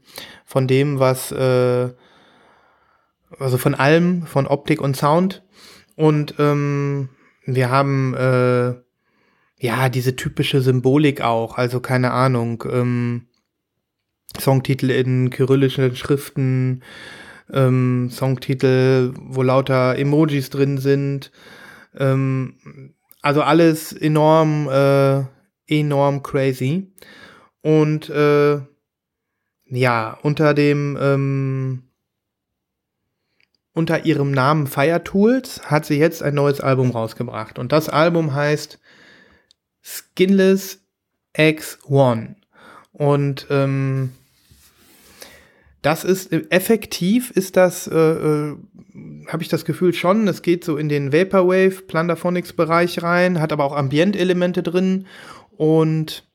von 0.45 0.67
dem, 0.67 0.99
was, 0.99 1.31
äh, 1.31 1.89
also 3.39 3.57
von 3.57 3.73
allem, 3.73 4.23
von 4.23 4.47
Optik 4.47 4.81
und 4.81 4.97
Sound. 4.97 5.43
Und 5.95 6.35
ähm, 6.39 7.09
wir 7.45 7.69
haben, 7.69 8.15
äh, 8.15 8.86
ja, 9.59 9.89
diese 9.89 10.15
typische 10.15 10.61
Symbolik 10.61 11.21
auch, 11.21 11.57
also 11.57 11.79
keine 11.79 12.11
Ahnung, 12.11 12.63
ähm, 12.71 13.27
Songtitel 14.39 14.91
in 14.91 15.29
kyrillischen 15.29 15.95
Schriften, 15.95 16.83
ähm, 17.51 18.09
Songtitel, 18.11 19.13
wo 19.19 19.41
lauter 19.41 19.97
Emojis 19.97 20.49
drin 20.49 20.77
sind. 20.77 21.31
Ähm, 21.97 22.93
also 23.21 23.41
alles 23.41 23.93
enorm, 23.93 24.69
äh, 24.69 25.23
enorm 25.67 26.21
crazy. 26.21 26.91
Und 27.61 28.09
äh, 28.09 28.59
ja, 29.69 30.17
unter 30.21 30.53
dem 30.53 30.97
ähm, 31.01 31.83
unter 33.73 34.05
ihrem 34.05 34.31
Namen 34.31 34.65
Fire 34.65 35.03
Tools 35.03 35.61
hat 35.65 35.85
sie 35.85 35.99
jetzt 35.99 36.23
ein 36.23 36.33
neues 36.33 36.61
Album 36.61 36.91
rausgebracht. 36.91 37.59
Und 37.59 37.71
das 37.71 37.89
Album 37.89 38.33
heißt 38.33 38.79
Skinless 39.87 40.79
X1. 41.35 42.35
Und 42.91 43.47
ähm, 43.49 44.11
das 45.81 46.03
ist 46.03 46.33
effektiv, 46.51 47.31
ist 47.31 47.55
das, 47.55 47.87
äh, 47.87 47.95
äh, 47.95 48.55
habe 49.27 49.43
ich 49.43 49.47
das 49.47 49.63
Gefühl 49.63 49.93
schon. 49.93 50.27
Es 50.27 50.41
geht 50.41 50.65
so 50.65 50.75
in 50.75 50.89
den 50.89 51.13
Vaporwave, 51.13 51.83
Plunderphonics 51.87 52.53
Bereich 52.53 53.01
rein, 53.01 53.39
hat 53.39 53.53
aber 53.53 53.63
auch 53.63 53.75
Ambient-Elemente 53.75 54.63
drin 54.63 55.05
und 55.55 56.27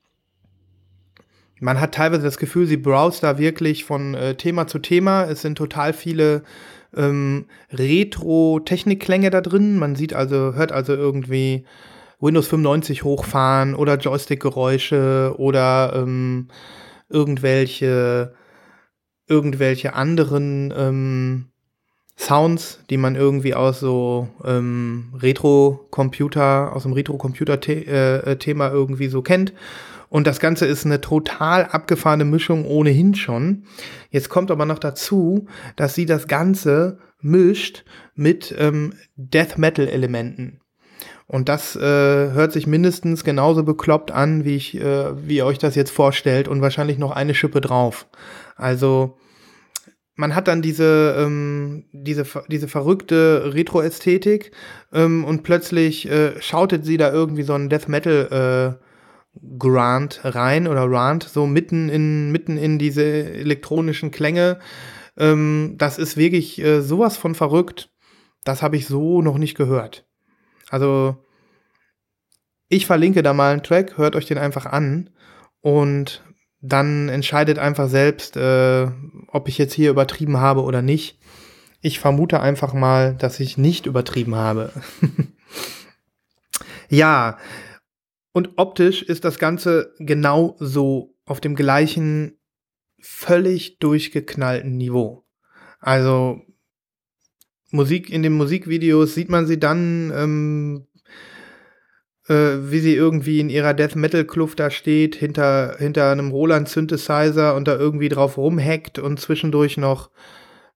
man 1.61 1.81
hat 1.81 1.95
teilweise 1.95 2.23
das 2.23 2.39
Gefühl, 2.39 2.67
sie 2.67 2.77
browst 2.77 3.23
da 3.23 3.39
wirklich 3.39 3.85
von 3.85 4.15
äh, 4.15 4.35
Thema 4.35 4.67
zu 4.67 4.81
Thema. 4.81 5.25
Es 5.25 5.43
sind 5.43 5.57
total 5.57 5.93
viele 5.93 6.43
ähm, 6.97 7.47
Retro-Technikklänge 7.71 9.31
da 9.31 9.41
drin. 9.41 9.79
Man 9.79 9.95
sieht 9.95 10.13
also, 10.13 10.55
hört 10.55 10.73
also 10.73 10.95
irgendwie 10.95 11.65
Windows 12.23 12.47
95 12.49 13.05
hochfahren 13.05 13.75
oder 13.75 13.97
Joystick-Geräusche 13.97 15.35
oder 15.37 15.93
ähm, 15.95 16.49
irgendwelche 17.09 18.35
irgendwelche 19.29 19.95
anderen 19.95 20.73
ähm, 20.77 21.53
Sounds, 22.17 22.81
die 22.91 22.99
man 22.99 23.17
irgendwie 23.17 23.55
aus 23.55 23.81
so 23.81 24.29
ähm, 24.45 25.15
Retro-Computer, 25.15 26.75
aus 26.75 26.83
dem 26.83 26.93
Retro-Computer-Thema 26.93 28.69
äh, 28.69 28.73
irgendwie 28.73 29.09
so 29.09 29.23
kennt. 29.23 29.53
Und 30.09 30.27
das 30.27 30.39
Ganze 30.39 30.67
ist 30.67 30.85
eine 30.85 31.01
total 31.01 31.65
abgefahrene 31.65 32.27
Mischung 32.27 32.67
ohnehin 32.67 33.15
schon. 33.15 33.65
Jetzt 34.11 34.29
kommt 34.29 34.51
aber 34.51 34.67
noch 34.67 34.79
dazu, 34.79 35.47
dass 35.75 35.95
sie 35.95 36.05
das 36.05 36.29
Ganze 36.29 36.99
mischt 37.21 37.85
mit 38.15 38.55
ähm, 38.59 38.93
Death 39.17 39.57
Metal-Elementen. 39.57 40.62
Und 41.27 41.49
das 41.49 41.77
äh, 41.77 41.81
hört 41.81 42.53
sich 42.53 42.67
mindestens 42.67 43.25
genauso 43.25 43.63
bekloppt 43.63 44.11
an, 44.11 44.45
wie 44.45 44.57
ich, 44.57 44.79
äh, 44.79 45.27
wie 45.27 45.37
ihr 45.37 45.47
euch 45.47 45.59
das 45.59 45.75
jetzt 45.75 45.91
vorstellt, 45.91 46.49
und 46.49 46.61
wahrscheinlich 46.61 46.99
noch 46.99 47.11
eine 47.11 47.35
Schippe 47.35 47.61
drauf. 47.61 48.07
Also 48.57 49.19
man 50.15 50.35
hat 50.35 50.49
dann 50.49 50.63
diese, 50.63 51.17
ähm, 51.19 51.85
diese, 51.93 52.25
diese 52.49 52.69
verrückte 52.69 53.55
Retro-Ästhetik 53.55 54.53
ähm, 54.93 55.25
und 55.25 55.43
plötzlich 55.43 56.09
äh, 56.11 56.41
schautet 56.41 56.85
sie 56.85 56.97
da 56.97 57.13
irgendwie 57.13 57.43
so 57.43 57.55
einen 57.55 57.69
Death 57.69 57.89
Metal 57.89 58.79
äh, 58.79 58.85
Grant 59.59 60.21
rein 60.25 60.69
oder 60.69 60.91
Rant, 60.91 61.25
so 61.25 61.47
mitten 61.47 61.89
in, 61.89 62.31
mitten 62.31 62.59
in 62.59 62.79
diese 62.79 63.03
elektronischen 63.05 64.11
Klänge. 64.11 64.59
Ähm, 65.17 65.77
das 65.79 65.99
ist 65.99 66.17
wirklich 66.17 66.63
äh, 66.63 66.83
sowas 66.83 67.17
von 67.17 67.35
verrückt. 67.35 67.91
Das 68.45 68.61
habe 68.61 68.77
ich 68.77 68.87
so 68.87 69.23
noch 69.23 69.39
nicht 69.39 69.57
gehört. 69.57 70.07
Also, 70.73 71.23
ich 72.69 72.87
verlinke 72.87 73.23
da 73.23 73.35
mal 73.35 73.53
einen 73.53 73.63
Track, 73.63 73.99
hört 73.99 74.17
euch 74.17 74.25
den 74.25 74.39
einfach 74.39 74.65
an 74.65 75.11
und 75.61 76.25
dann 76.63 77.11
entscheidet 77.11 77.59
einfach 77.59 77.91
selbst, 77.91 78.39
äh, 78.39 78.89
ob 79.29 79.49
ich 79.49 79.59
jetzt 79.59 79.75
hier 79.75 79.91
übertrieben 79.91 80.39
habe 80.39 80.63
oder 80.63 80.81
nicht. 80.81 81.19
Ich 81.83 82.01
vermute 82.01 82.41
einfach 82.41 82.73
mal, 82.73 83.15
dass 83.17 83.39
ich 83.39 83.59
nicht 83.59 83.85
übertrieben 83.85 84.35
habe. 84.35 84.73
ja, 86.89 87.37
und 88.33 88.53
optisch 88.57 89.03
ist 89.03 89.27
das 89.27 89.39
Ganze 89.39 89.93
genau 89.99 90.57
so 90.59 91.15
auf 91.27 91.43
dem 91.43 91.55
gleichen 91.55 92.41
völlig 92.99 93.79
durchgeknallten 93.79 94.79
Niveau. 94.79 95.27
Also 95.81 96.41
Musik 97.73 98.11
in 98.11 98.23
den 98.23 98.33
Musikvideos 98.33 99.15
sieht 99.15 99.29
man 99.29 99.47
sie 99.47 99.59
dann 99.59 100.13
ähm, 100.15 100.87
äh, 102.29 102.71
wie 102.71 102.79
sie 102.79 102.95
irgendwie 102.95 103.41
in 103.41 103.51
ihrer 103.51 103.75
Death 103.75 103.97
Metal 103.97 104.25
Kluft 104.25 104.61
da 104.61 104.71
steht, 104.71 105.17
hinter, 105.17 105.77
hinter 105.79 106.11
einem 106.11 106.31
Roland 106.31 106.69
Synthesizer 106.69 107.55
und 107.55 107.67
da 107.69 107.77
irgendwie 107.77 108.09
drauf 108.09 108.39
rumhackt 108.39 108.99
und 108.99 109.21
zwischendurch 109.21 109.77
noch, 109.77 110.11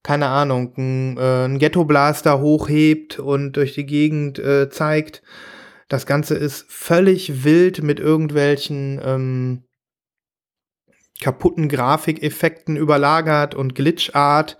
keine 0.03 0.27
Ahnung, 0.27 0.73
ein, 0.77 1.17
äh, 1.17 1.45
ein 1.45 1.59
Ghetto 1.59 1.85
Blaster 1.85 2.39
hochhebt 2.39 3.19
und 3.19 3.53
durch 3.53 3.73
die 3.73 3.85
Gegend 3.85 4.39
äh, 4.39 4.69
zeigt. 4.69 5.23
Das 5.89 6.05
Ganze 6.05 6.35
ist 6.35 6.65
völlig 6.69 7.45
wild 7.45 7.81
mit 7.81 7.99
irgendwelchen, 7.99 8.99
ähm, 9.03 9.63
kaputten 11.21 11.67
Grafikeffekten 11.69 12.75
überlagert 12.75 13.55
und 13.55 13.73
Glitchart. 13.73 14.57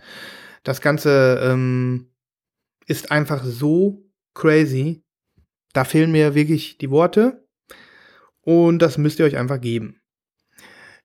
Das 0.64 0.82
Ganze 0.82 1.40
ähm, 1.44 2.08
ist 2.88 3.12
einfach 3.12 3.44
so 3.44 4.04
crazy. 4.34 5.04
Da 5.74 5.84
fehlen 5.84 6.12
mir 6.12 6.34
wirklich 6.34 6.80
die 6.80 6.90
Worte. 6.90 7.48
Und 8.42 8.80
das 8.80 8.98
müsst 8.98 9.20
ihr 9.20 9.26
euch 9.26 9.38
einfach 9.38 9.62
geben. 9.62 10.02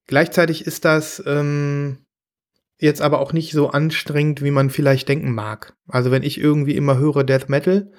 Gleichzeitig 0.06 0.66
ist 0.66 0.84
das 0.84 1.22
ähm, 1.26 1.98
jetzt 2.78 3.02
aber 3.02 3.20
auch 3.20 3.32
nicht 3.32 3.52
so 3.52 3.70
anstrengend, 3.70 4.42
wie 4.42 4.50
man 4.50 4.70
vielleicht 4.70 5.08
denken 5.08 5.34
mag. 5.34 5.74
Also 5.88 6.10
wenn 6.10 6.22
ich 6.22 6.38
irgendwie 6.38 6.76
immer 6.76 6.98
höre 6.98 7.24
Death 7.24 7.48
Metal, 7.48 7.92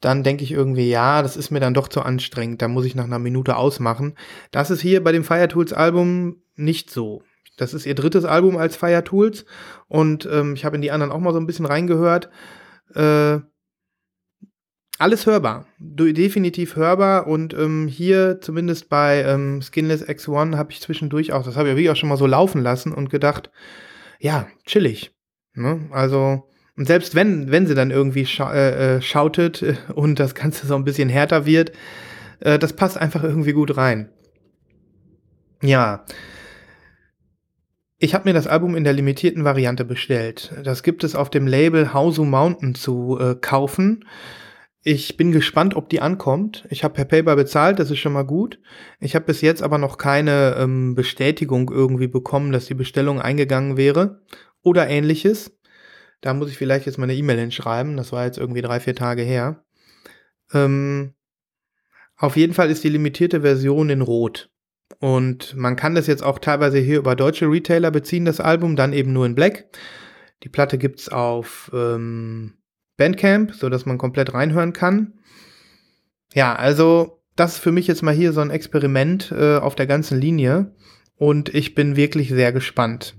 dann 0.00 0.22
denke 0.22 0.44
ich 0.44 0.52
irgendwie, 0.52 0.88
ja, 0.88 1.22
das 1.22 1.36
ist 1.36 1.50
mir 1.50 1.60
dann 1.60 1.74
doch 1.74 1.88
zu 1.88 2.02
anstrengend, 2.02 2.62
da 2.62 2.68
muss 2.68 2.84
ich 2.84 2.94
nach 2.94 3.04
einer 3.04 3.18
Minute 3.18 3.56
ausmachen. 3.56 4.14
Das 4.50 4.70
ist 4.70 4.80
hier 4.80 5.02
bei 5.02 5.12
dem 5.12 5.24
Fire 5.24 5.48
Tools 5.48 5.72
Album 5.72 6.42
nicht 6.54 6.90
so. 6.90 7.22
Das 7.56 7.74
ist 7.74 7.86
ihr 7.86 7.96
drittes 7.96 8.24
Album 8.24 8.56
als 8.56 8.76
Fire 8.76 9.02
Tools 9.02 9.44
und 9.88 10.28
ähm, 10.30 10.54
ich 10.54 10.64
habe 10.64 10.76
in 10.76 10.82
die 10.82 10.92
anderen 10.92 11.10
auch 11.10 11.18
mal 11.18 11.32
so 11.32 11.40
ein 11.40 11.46
bisschen 11.46 11.66
reingehört. 11.66 12.30
Äh, 12.94 13.40
alles 14.98 15.26
hörbar, 15.26 15.66
definitiv 15.78 16.74
hörbar 16.74 17.28
und 17.28 17.54
ähm, 17.54 17.86
hier 17.86 18.40
zumindest 18.40 18.88
bei 18.88 19.22
ähm, 19.22 19.62
Skinless 19.62 20.04
X1 20.04 20.56
habe 20.56 20.72
ich 20.72 20.80
zwischendurch 20.80 21.32
auch, 21.32 21.44
das 21.44 21.56
habe 21.56 21.68
ich 21.68 21.76
wirklich 21.76 21.90
auch 21.90 21.96
schon 21.96 22.08
mal 22.08 22.16
so 22.16 22.26
laufen 22.26 22.62
lassen 22.62 22.92
und 22.92 23.08
gedacht, 23.08 23.50
ja, 24.18 24.48
chillig. 24.66 25.12
Ne? 25.54 25.88
Also 25.92 26.48
und 26.76 26.86
selbst 26.86 27.16
wenn, 27.16 27.50
wenn 27.50 27.66
sie 27.66 27.74
dann 27.74 27.90
irgendwie 27.90 28.24
scha 28.24 28.54
äh, 28.54 28.96
äh 28.96 29.02
schautet 29.02 29.64
und 29.94 30.18
das 30.20 30.34
Ganze 30.34 30.66
so 30.66 30.76
ein 30.76 30.84
bisschen 30.84 31.08
härter 31.08 31.44
wird, 31.44 31.72
äh, 32.40 32.58
das 32.58 32.72
passt 32.72 32.96
einfach 32.96 33.24
irgendwie 33.24 33.52
gut 33.52 33.76
rein. 33.76 34.10
Ja. 35.60 36.04
Ich 38.00 38.14
habe 38.14 38.28
mir 38.28 38.32
das 38.32 38.46
Album 38.46 38.76
in 38.76 38.84
der 38.84 38.92
limitierten 38.92 39.42
Variante 39.42 39.84
bestellt. 39.84 40.52
Das 40.62 40.84
gibt 40.84 41.02
es 41.02 41.16
auf 41.16 41.30
dem 41.30 41.48
Label 41.48 41.92
House 41.92 42.18
Mountain 42.18 42.76
zu 42.76 43.18
äh, 43.20 43.34
kaufen. 43.34 44.04
Ich 44.84 45.16
bin 45.16 45.32
gespannt, 45.32 45.74
ob 45.74 45.88
die 45.88 46.00
ankommt. 46.00 46.64
Ich 46.70 46.84
habe 46.84 46.94
per 46.94 47.04
PayPal 47.04 47.34
bezahlt, 47.34 47.80
das 47.80 47.90
ist 47.90 47.98
schon 47.98 48.12
mal 48.12 48.22
gut. 48.22 48.60
Ich 49.00 49.16
habe 49.16 49.24
bis 49.24 49.40
jetzt 49.40 49.64
aber 49.64 49.78
noch 49.78 49.98
keine 49.98 50.54
ähm, 50.58 50.94
Bestätigung 50.94 51.70
irgendwie 51.72 52.06
bekommen, 52.06 52.52
dass 52.52 52.66
die 52.66 52.74
Bestellung 52.74 53.20
eingegangen 53.20 53.76
wäre 53.76 54.22
oder 54.62 54.88
ähnliches. 54.88 55.58
Da 56.20 56.34
muss 56.34 56.50
ich 56.50 56.56
vielleicht 56.56 56.86
jetzt 56.86 56.98
mal 56.98 57.04
eine 57.04 57.16
E-Mail 57.16 57.38
hinschreiben. 57.40 57.96
Das 57.96 58.12
war 58.12 58.24
jetzt 58.24 58.38
irgendwie 58.38 58.62
drei, 58.62 58.78
vier 58.78 58.94
Tage 58.94 59.22
her. 59.22 59.64
Ähm, 60.54 61.14
auf 62.16 62.36
jeden 62.36 62.54
Fall 62.54 62.70
ist 62.70 62.84
die 62.84 62.88
limitierte 62.88 63.40
Version 63.40 63.90
in 63.90 64.02
Rot. 64.02 64.50
Und 65.00 65.54
man 65.54 65.76
kann 65.76 65.94
das 65.94 66.06
jetzt 66.06 66.22
auch 66.22 66.38
teilweise 66.38 66.78
hier 66.78 66.98
über 66.98 67.14
deutsche 67.14 67.46
Retailer 67.46 67.90
beziehen, 67.90 68.24
das 68.24 68.40
Album, 68.40 68.74
dann 68.74 68.92
eben 68.92 69.12
nur 69.12 69.26
in 69.26 69.34
Black. 69.34 69.66
Die 70.42 70.48
Platte 70.48 70.78
gibt's 70.78 71.08
auf 71.08 71.70
ähm, 71.74 72.54
Bandcamp, 72.96 73.54
sodass 73.54 73.86
man 73.86 73.98
komplett 73.98 74.34
reinhören 74.34 74.72
kann. 74.72 75.14
Ja, 76.34 76.54
also 76.54 77.22
das 77.36 77.54
ist 77.54 77.58
für 77.60 77.72
mich 77.72 77.86
jetzt 77.86 78.02
mal 78.02 78.14
hier 78.14 78.32
so 78.32 78.40
ein 78.40 78.50
Experiment 78.50 79.32
äh, 79.32 79.56
auf 79.56 79.74
der 79.74 79.86
ganzen 79.86 80.20
Linie. 80.20 80.74
Und 81.16 81.54
ich 81.54 81.74
bin 81.74 81.96
wirklich 81.96 82.28
sehr 82.28 82.52
gespannt 82.52 83.16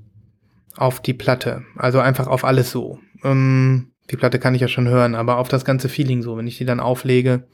auf 0.76 1.02
die 1.02 1.14
Platte. 1.14 1.64
Also 1.76 2.00
einfach 2.00 2.28
auf 2.28 2.44
alles 2.46 2.72
so. 2.72 3.00
Ähm, 3.24 3.92
die 4.12 4.18
Platte 4.18 4.40
kann 4.40 4.56
ich 4.56 4.62
ja 4.62 4.68
schon 4.68 4.88
hören, 4.88 5.16
aber 5.16 5.38
auf 5.38 5.50
das 5.50 5.66
ganze 5.66 5.90
Feeling 5.90 6.22
so, 6.22 6.38
wenn 6.38 6.48
ich 6.48 6.58
die 6.58 6.66
dann 6.66 6.80
auflege. 6.80 7.48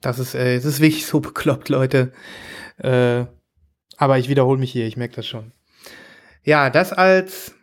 Das 0.00 0.18
ist, 0.18 0.34
äh, 0.34 0.54
es 0.54 0.64
ist 0.64 0.80
wirklich 0.80 1.06
so 1.06 1.20
bekloppt, 1.20 1.68
Leute. 1.68 2.12
Äh, 2.82 3.26
aber 3.96 4.18
ich 4.18 4.28
wiederhole 4.28 4.58
mich 4.58 4.72
hier, 4.72 4.86
ich 4.86 4.96
merke 4.96 5.16
das 5.16 5.26
schon. 5.26 5.52
Ja, 6.42 6.70
das 6.70 6.92
als 6.92 7.54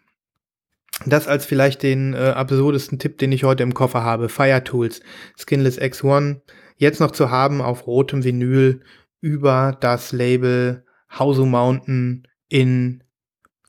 das 1.05 1.27
als 1.27 1.45
vielleicht 1.45 1.83
den 1.83 2.13
äh, 2.13 2.33
absurdesten 2.35 2.99
Tipp, 2.99 3.17
den 3.19 3.31
ich 3.31 3.43
heute 3.43 3.63
im 3.63 3.73
Koffer 3.73 4.03
habe. 4.03 4.27
Fire 4.27 4.63
Tools, 4.63 5.01
Skinless 5.37 5.79
X1, 5.79 6.41
jetzt 6.75 6.99
noch 6.99 7.11
zu 7.11 7.29
haben 7.29 7.61
auf 7.61 7.87
rotem 7.87 8.23
Vinyl 8.23 8.81
über 9.21 9.77
das 9.79 10.11
Label 10.11 10.85
House 11.09 11.37
Mountain 11.37 12.27
in 12.49 13.03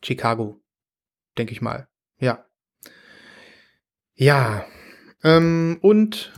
Chicago 0.03 0.61
denke 1.41 1.53
ich 1.53 1.61
mal. 1.61 1.89
Ja. 2.19 2.45
Ja. 4.15 4.65
Ähm, 5.25 5.79
und 5.81 6.33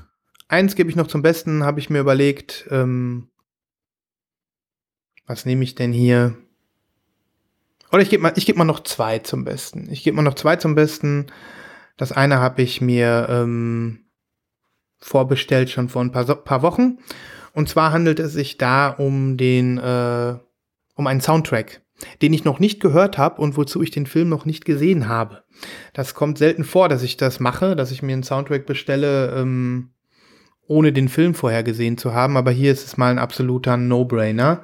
eins 0.48 0.75
gebe 0.77 0.90
ich 0.90 0.96
noch 0.96 1.09
zum 1.09 1.22
Besten, 1.22 1.64
habe 1.64 1.81
ich 1.81 1.90
mir 1.90 2.01
überlegt. 2.01 2.66
Ähm, 2.70 3.29
was 5.33 5.47
nehme 5.47 5.64
ich 5.64 5.75
denn 5.75 5.92
hier? 5.92 6.37
Oder 7.90 8.03
ich 8.03 8.11
gebe 8.11 8.23
mal, 8.23 8.33
ich 8.37 8.45
gebe 8.45 8.59
mal 8.59 8.64
noch 8.64 8.83
zwei 8.83 9.18
zum 9.18 9.45
Besten. 9.45 9.88
Ich 9.90 10.03
gebe 10.03 10.14
mal 10.14 10.23
noch 10.23 10.35
zwei 10.35 10.57
zum 10.57 10.75
Besten. 10.75 11.27
Das 11.97 12.12
eine 12.12 12.38
habe 12.38 12.61
ich 12.61 12.83
mir 12.83 13.27
ähm, 13.31 14.05
vorbestellt 14.99 15.71
schon 15.71 15.88
vor 15.88 16.03
ein 16.03 16.12
paar, 16.12 16.27
paar 16.27 16.61
Wochen. 16.61 16.99
Und 17.55 17.68
zwar 17.68 17.92
handelt 17.92 18.21
es 18.21 18.33
sich 18.33 18.59
da 18.59 18.88
um 18.88 19.38
den, 19.38 19.79
äh, 19.79 20.37
um 20.95 21.07
einen 21.07 21.21
Soundtrack 21.21 21.81
den 22.21 22.33
ich 22.33 22.45
noch 22.45 22.59
nicht 22.59 22.81
gehört 22.81 23.16
habe 23.16 23.40
und 23.40 23.57
wozu 23.57 23.81
ich 23.81 23.92
den 23.92 24.07
Film 24.07 24.29
noch 24.29 24.45
nicht 24.45 24.64
gesehen 24.64 25.09
habe. 25.09 25.45
Das 25.92 26.14
kommt 26.14 26.37
selten 26.37 26.64
vor, 26.64 26.88
dass 26.88 27.05
ich 27.05 27.16
das 27.16 27.38
mache, 27.38 27.77
dass 27.77 27.92
ich 27.92 28.03
mir 28.03 28.12
einen 28.12 28.25
Soundtrack 28.25 28.66
bestelle, 28.66 29.33
ähm, 29.37 29.90
ohne 30.66 30.92
den 30.92 31.09
Film 31.09 31.35
vorher 31.35 31.62
gesehen 31.62 31.99
zu 31.99 32.12
haben, 32.12 32.37
aber 32.37 32.51
hier 32.51 32.73
ist 32.73 32.85
es 32.85 32.97
mal 32.97 33.11
ein 33.11 33.21
absoluter 33.21 33.77
No-Brainer. 33.77 34.62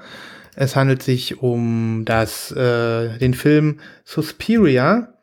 Es 0.61 0.75
handelt 0.75 1.05
sich 1.05 1.41
um 1.41 2.03
das, 2.05 2.51
äh, 2.51 3.17
den 3.19 3.33
Film 3.33 3.79
Suspiria, 4.03 5.15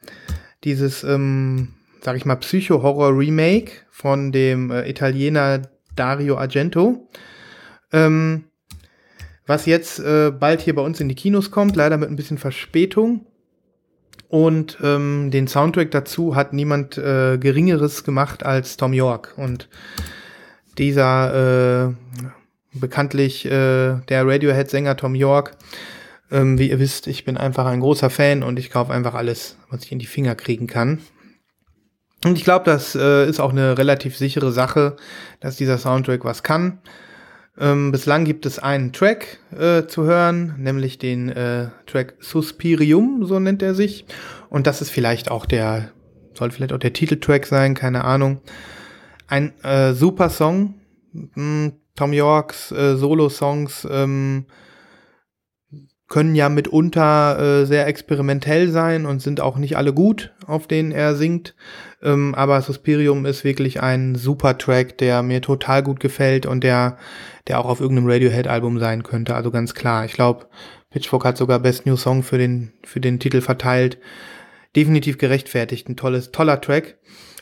dieses, 0.63 1.03
ähm, 1.03 1.73
sag 1.99 2.15
ich 2.15 2.23
mal, 2.23 2.37
Psycho-Horror-Remake 2.37 3.71
von 3.89 4.31
dem 4.31 4.71
äh, 4.71 4.89
Italiener 4.89 5.63
Dario 5.93 6.37
Argento. 6.37 7.09
Ähm, 7.91 8.45
was 9.45 9.65
jetzt 9.65 9.99
äh, 9.99 10.31
bald 10.31 10.61
hier 10.61 10.73
bei 10.73 10.81
uns 10.81 11.01
in 11.01 11.09
die 11.09 11.15
Kinos 11.15 11.51
kommt, 11.51 11.75
leider 11.75 11.97
mit 11.97 12.09
ein 12.09 12.15
bisschen 12.15 12.37
Verspätung. 12.37 13.25
Und 14.29 14.77
ähm, 14.81 15.31
den 15.31 15.49
Soundtrack 15.49 15.91
dazu 15.91 16.37
hat 16.37 16.53
niemand 16.53 16.97
äh, 16.97 17.37
Geringeres 17.37 18.05
gemacht 18.05 18.45
als 18.45 18.77
Tom 18.77 18.93
York. 18.93 19.33
Und 19.35 19.67
dieser 20.77 21.89
äh, 21.89 21.93
bekanntlich 22.79 23.45
äh, 23.45 23.49
der 24.09 24.27
Radiohead-Sänger 24.27 24.97
Tom 24.97 25.15
York, 25.15 25.57
ähm, 26.31 26.57
wie 26.57 26.69
ihr 26.69 26.79
wisst, 26.79 27.07
ich 27.07 27.25
bin 27.25 27.37
einfach 27.37 27.65
ein 27.65 27.79
großer 27.79 28.09
Fan 28.09 28.43
und 28.43 28.59
ich 28.59 28.71
kaufe 28.71 28.93
einfach 28.93 29.13
alles, 29.13 29.57
was 29.69 29.83
ich 29.83 29.91
in 29.91 29.99
die 29.99 30.05
Finger 30.05 30.35
kriegen 30.35 30.67
kann. 30.67 30.99
Und 32.23 32.37
ich 32.37 32.43
glaube, 32.43 32.65
das 32.65 32.95
äh, 32.95 33.29
ist 33.29 33.39
auch 33.39 33.51
eine 33.51 33.77
relativ 33.77 34.17
sichere 34.17 34.51
Sache, 34.51 34.95
dass 35.39 35.57
dieser 35.57 35.77
Soundtrack 35.77 36.25
was 36.25 36.41
kann. 36.41 36.79
Ähm, 37.57 37.91
bislang 37.91 38.25
gibt 38.25 38.45
es 38.45 38.59
einen 38.59 38.91
Track 38.91 39.39
äh, 39.57 39.85
zu 39.85 40.03
hören, 40.03 40.55
nämlich 40.57 40.97
den 40.97 41.29
äh, 41.29 41.69
Track 41.85 42.15
Suspirium, 42.19 43.25
so 43.25 43.39
nennt 43.39 43.61
er 43.61 43.75
sich. 43.75 44.05
Und 44.49 44.67
das 44.67 44.81
ist 44.81 44.89
vielleicht 44.89 45.31
auch 45.31 45.45
der, 45.45 45.91
soll 46.33 46.51
vielleicht 46.51 46.73
auch 46.73 46.79
der 46.79 46.93
Titeltrack 46.93 47.45
sein, 47.45 47.75
keine 47.75 48.03
Ahnung. 48.03 48.41
Ein 49.27 49.53
äh, 49.63 49.93
super 49.93 50.29
Song. 50.29 50.75
Hm, 51.33 51.73
Tom 51.95 52.13
Yorks 52.13 52.71
äh, 52.71 52.95
Solo-Songs 52.95 53.87
ähm, 53.89 54.45
können 56.07 56.35
ja 56.35 56.49
mitunter 56.49 57.39
äh, 57.61 57.65
sehr 57.65 57.87
experimentell 57.87 58.69
sein 58.69 59.05
und 59.05 59.21
sind 59.21 59.41
auch 59.41 59.57
nicht 59.57 59.75
alle 59.75 59.93
gut, 59.93 60.33
auf 60.45 60.67
denen 60.67 60.91
er 60.91 61.15
singt. 61.15 61.55
Ähm, 62.03 62.35
aber 62.35 62.61
Suspirium 62.61 63.25
ist 63.25 63.43
wirklich 63.43 63.81
ein 63.81 64.13
super 64.15 64.57
Track, 64.57 64.99
der 64.99 65.23
mir 65.23 65.41
total 65.41 65.81
gut 65.81 65.99
gefällt 65.99 66.45
und 66.45 66.63
der, 66.63 66.97
der 67.47 67.59
auch 67.59 67.65
auf 67.65 67.81
irgendeinem 67.81 68.09
Radiohead-Album 68.09 68.79
sein 68.79 69.01
könnte. 69.01 69.33
Also 69.33 69.49
ganz 69.49 69.73
klar. 69.73 70.05
Ich 70.05 70.13
glaube, 70.13 70.47
Pitchfork 70.91 71.25
hat 71.25 71.37
sogar 71.37 71.59
Best 71.59 71.85
New 71.85 71.97
Song 71.97 72.21
für 72.21 72.37
den, 72.37 72.73
für 72.83 72.99
den 72.99 73.19
Titel 73.19 73.41
verteilt. 73.41 73.97
Definitiv 74.75 75.17
gerechtfertigt. 75.17 75.89
Ein 75.89 75.95
tolles, 75.95 76.31
toller 76.31 76.61
Track. 76.61 76.97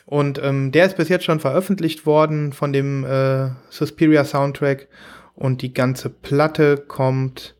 Und 0.06 0.38
ähm, 0.42 0.70
der 0.72 0.86
ist 0.86 0.96
bis 0.96 1.08
jetzt 1.08 1.24
schon 1.24 1.40
veröffentlicht 1.40 2.06
worden 2.06 2.52
von 2.52 2.72
dem 2.72 3.04
äh, 3.04 3.50
Suspiria 3.70 4.24
Soundtrack. 4.24 4.88
Und 5.34 5.62
die 5.62 5.72
ganze 5.72 6.10
Platte 6.10 6.76
kommt 6.76 7.56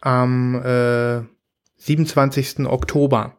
am 0.00 0.54
äh, 0.62 1.22
27. 1.76 2.66
Oktober. 2.66 3.36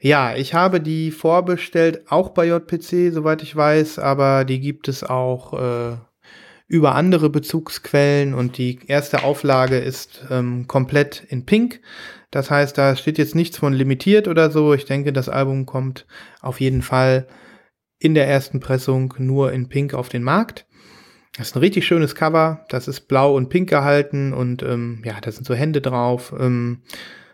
Ja, 0.00 0.34
ich 0.34 0.52
habe 0.52 0.80
die 0.80 1.12
vorbestellt, 1.12 2.02
auch 2.10 2.30
bei 2.30 2.46
JPC, 2.46 3.12
soweit 3.12 3.42
ich 3.42 3.54
weiß, 3.54 4.00
aber 4.00 4.44
die 4.44 4.58
gibt 4.58 4.88
es 4.88 5.04
auch 5.04 5.52
äh, 5.54 5.96
über 6.66 6.96
andere 6.96 7.30
Bezugsquellen 7.30 8.34
und 8.34 8.58
die 8.58 8.80
erste 8.86 9.22
Auflage 9.22 9.78
ist 9.78 10.24
ähm, 10.28 10.66
komplett 10.66 11.22
in 11.28 11.46
Pink. 11.46 11.80
Das 12.32 12.50
heißt, 12.50 12.76
da 12.76 12.96
steht 12.96 13.18
jetzt 13.18 13.36
nichts 13.36 13.58
von 13.58 13.72
limitiert 13.72 14.26
oder 14.26 14.50
so. 14.50 14.74
Ich 14.74 14.86
denke, 14.86 15.12
das 15.12 15.28
Album 15.28 15.66
kommt 15.66 16.06
auf 16.40 16.60
jeden 16.60 16.82
Fall 16.82 17.28
in 18.00 18.14
der 18.14 18.26
ersten 18.26 18.58
Pressung 18.58 19.14
nur 19.18 19.52
in 19.52 19.68
Pink 19.68 19.94
auf 19.94 20.08
den 20.08 20.24
Markt. 20.24 20.66
Das 21.36 21.48
ist 21.48 21.56
ein 21.56 21.60
richtig 21.60 21.86
schönes 21.86 22.14
Cover. 22.14 22.64
Das 22.68 22.88
ist 22.88 23.02
blau 23.02 23.36
und 23.36 23.48
pink 23.48 23.68
gehalten 23.68 24.32
und 24.32 24.62
ähm, 24.62 25.02
ja, 25.04 25.20
da 25.20 25.30
sind 25.30 25.46
so 25.46 25.54
Hände 25.54 25.80
drauf. 25.80 26.34
Ähm, 26.38 26.82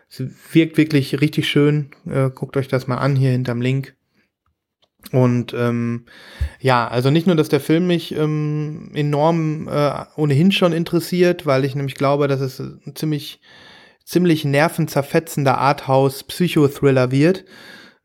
es 0.09 0.23
wirkt 0.53 0.77
wirklich 0.77 1.19
richtig 1.21 1.47
schön. 1.47 1.91
Äh, 2.05 2.29
guckt 2.29 2.57
euch 2.57 2.67
das 2.67 2.87
mal 2.87 2.97
an 2.97 3.15
hier 3.15 3.31
hinterm 3.31 3.61
Link. 3.61 3.95
Und 5.11 5.53
ähm, 5.53 6.05
ja, 6.59 6.87
also 6.87 7.09
nicht 7.09 7.25
nur, 7.25 7.35
dass 7.35 7.49
der 7.49 7.61
Film 7.61 7.87
mich 7.87 8.13
ähm, 8.15 8.91
enorm 8.93 9.67
äh, 9.67 10.05
ohnehin 10.17 10.51
schon 10.51 10.73
interessiert, 10.73 11.45
weil 11.45 11.63
ich 11.63 11.73
nämlich 11.73 11.95
glaube, 11.95 12.27
dass 12.27 12.41
es 12.41 12.59
ein 12.59 12.95
ziemlich, 12.95 13.39
ziemlich 14.09 14.43
nervenzerfetzender 14.43 15.59
Arthouse-Psychothriller 15.59 17.11
wird. 17.11 17.45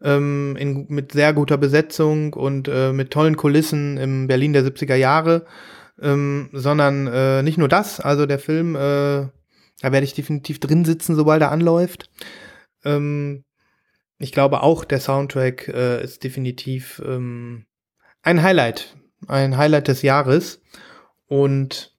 Ähm, 0.02 0.54
in, 0.58 0.86
mit 0.88 1.12
sehr 1.12 1.32
guter 1.32 1.56
Besetzung 1.56 2.34
und 2.34 2.68
äh, 2.68 2.92
mit 2.92 3.10
tollen 3.10 3.36
Kulissen 3.36 3.96
im 3.96 4.26
Berlin 4.26 4.52
der 4.52 4.64
70er 4.64 4.96
Jahre. 4.96 5.46
Ähm, 6.00 6.50
sondern 6.52 7.06
äh, 7.06 7.42
nicht 7.42 7.56
nur 7.56 7.68
das, 7.68 8.00
also 8.00 8.26
der 8.26 8.38
Film, 8.38 8.74
äh, 8.74 8.78
da 9.80 9.92
werde 9.92 10.04
ich 10.04 10.12
definitiv 10.12 10.60
drin 10.60 10.84
sitzen, 10.84 11.14
sobald 11.14 11.40
er 11.40 11.52
anläuft. 11.52 12.10
Ähm, 12.84 13.44
ich 14.18 14.32
glaube 14.32 14.62
auch, 14.62 14.84
der 14.84 15.00
Soundtrack 15.00 15.68
äh, 15.68 16.02
ist 16.02 16.22
definitiv 16.22 17.00
ähm, 17.06 17.64
ein 18.22 18.42
Highlight, 18.42 18.96
ein 19.26 19.56
Highlight 19.56 19.88
des 19.88 20.02
Jahres. 20.02 20.60
Und 21.26 21.93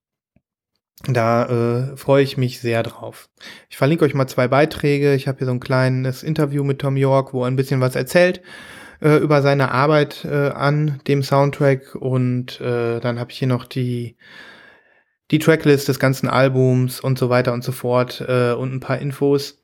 da 1.03 1.91
äh, 1.93 1.97
freue 1.97 2.23
ich 2.23 2.38
mich 2.38 2.60
sehr 2.60 2.84
drauf. 2.84 3.29
Ich 3.69 3.77
verlinke 3.77 4.05
euch 4.05 4.13
mal 4.13 4.27
zwei 4.27 4.47
Beiträge. 4.47 5.13
Ich 5.13 5.27
habe 5.27 5.39
hier 5.39 5.47
so 5.47 5.53
ein 5.53 5.60
kleines 5.60 6.23
Interview 6.23 6.63
mit 6.63 6.79
Tom 6.79 6.97
York, 6.97 7.34
wo 7.34 7.43
er 7.43 7.47
ein 7.47 7.58
bisschen 7.58 7.81
was 7.81 7.95
erzählt 7.95 8.41
äh, 9.01 9.17
über 9.17 9.41
seine 9.41 9.71
Arbeit 9.71 10.25
äh, 10.25 10.49
an 10.49 11.01
dem 11.08 11.21
Soundtrack. 11.21 11.95
Und 11.95 12.62
äh, 12.62 12.99
dann 13.01 13.19
habe 13.19 13.31
ich 13.31 13.39
hier 13.39 13.47
noch 13.47 13.65
die, 13.65 14.15
die 15.31 15.39
Tracklist 15.39 15.88
des 15.88 15.99
ganzen 15.99 16.29
Albums 16.29 17.01
und 17.01 17.19
so 17.19 17.29
weiter 17.29 17.53
und 17.53 17.63
so 17.63 17.71
fort 17.71 18.23
äh, 18.27 18.53
und 18.53 18.73
ein 18.73 18.79
paar 18.79 18.99
Infos. 18.99 19.63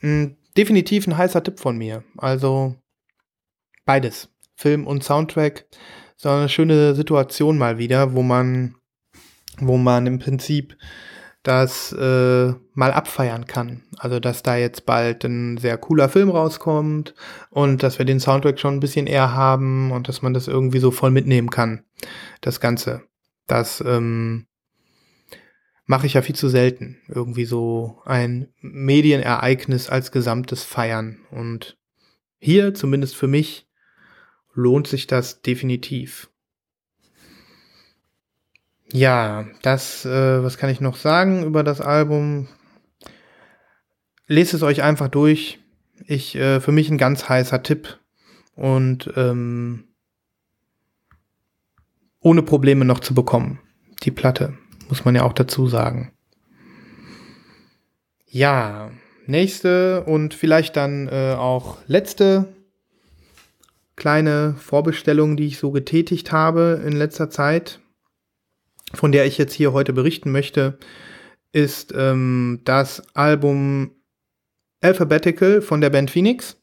Mhm 0.00 0.36
definitiv 0.56 1.06
ein 1.06 1.16
heißer 1.16 1.42
Tipp 1.42 1.60
von 1.60 1.76
mir. 1.76 2.04
Also 2.16 2.76
beides, 3.84 4.28
Film 4.54 4.86
und 4.86 5.04
Soundtrack. 5.04 5.66
So 6.16 6.28
eine 6.28 6.48
schöne 6.48 6.94
Situation 6.94 7.58
mal 7.58 7.78
wieder, 7.78 8.14
wo 8.14 8.22
man, 8.22 8.76
wo 9.60 9.76
man 9.76 10.06
im 10.06 10.18
Prinzip 10.18 10.76
das 11.42 11.92
äh, 11.92 12.54
mal 12.72 12.92
abfeiern 12.92 13.46
kann. 13.46 13.82
Also 13.98 14.18
dass 14.18 14.42
da 14.42 14.56
jetzt 14.56 14.86
bald 14.86 15.24
ein 15.24 15.58
sehr 15.58 15.76
cooler 15.76 16.08
Film 16.08 16.30
rauskommt 16.30 17.14
und 17.50 17.82
dass 17.82 17.98
wir 17.98 18.06
den 18.06 18.18
Soundtrack 18.18 18.58
schon 18.58 18.74
ein 18.74 18.80
bisschen 18.80 19.06
eher 19.06 19.34
haben 19.34 19.92
und 19.92 20.08
dass 20.08 20.22
man 20.22 20.32
das 20.32 20.48
irgendwie 20.48 20.78
so 20.78 20.90
voll 20.90 21.10
mitnehmen 21.10 21.50
kann. 21.50 21.84
Das 22.40 22.60
Ganze. 22.60 23.02
Das 23.46 23.84
ähm, 23.86 24.46
mache 25.86 26.06
ich 26.06 26.14
ja 26.14 26.22
viel 26.22 26.34
zu 26.34 26.48
selten. 26.48 26.96
Irgendwie 27.08 27.44
so 27.44 28.00
ein 28.06 28.48
Medienereignis 28.60 29.90
als 29.90 30.12
Gesamtes 30.12 30.64
feiern. 30.64 31.20
Und 31.30 31.76
hier, 32.38 32.74
zumindest 32.74 33.16
für 33.16 33.28
mich, 33.28 33.68
lohnt 34.54 34.86
sich 34.86 35.06
das 35.06 35.42
definitiv. 35.42 36.30
Ja, 38.92 39.46
das, 39.62 40.04
äh, 40.04 40.42
was 40.42 40.58
kann 40.58 40.70
ich 40.70 40.80
noch 40.80 40.96
sagen 40.96 41.44
über 41.44 41.62
das 41.62 41.80
Album? 41.80 42.48
Lest 44.26 44.54
es 44.54 44.62
euch 44.62 44.82
einfach 44.82 45.08
durch. 45.08 45.58
Ich, 46.06 46.36
äh, 46.36 46.60
für 46.60 46.72
mich 46.72 46.90
ein 46.90 46.98
ganz 46.98 47.28
heißer 47.28 47.62
Tipp. 47.62 47.98
Und 48.54 49.12
ähm, 49.16 49.84
ohne 52.20 52.42
Probleme 52.42 52.84
noch 52.84 53.00
zu 53.00 53.14
bekommen, 53.14 53.58
die 54.02 54.10
Platte 54.10 54.56
muss 54.88 55.04
man 55.04 55.14
ja 55.14 55.24
auch 55.24 55.32
dazu 55.32 55.66
sagen. 55.66 56.12
Ja, 58.26 58.90
nächste 59.26 60.04
und 60.04 60.34
vielleicht 60.34 60.76
dann 60.76 61.08
äh, 61.08 61.34
auch 61.36 61.78
letzte 61.86 62.54
kleine 63.96 64.54
Vorbestellung, 64.58 65.36
die 65.36 65.46
ich 65.46 65.58
so 65.58 65.70
getätigt 65.70 66.32
habe 66.32 66.82
in 66.84 66.92
letzter 66.92 67.30
Zeit, 67.30 67.80
von 68.94 69.12
der 69.12 69.26
ich 69.26 69.38
jetzt 69.38 69.54
hier 69.54 69.72
heute 69.72 69.92
berichten 69.92 70.30
möchte, 70.30 70.78
ist 71.52 71.92
ähm, 71.96 72.60
das 72.64 73.02
Album 73.14 73.92
Alphabetical 74.80 75.62
von 75.62 75.80
der 75.80 75.90
Band 75.90 76.10
Phoenix, 76.10 76.60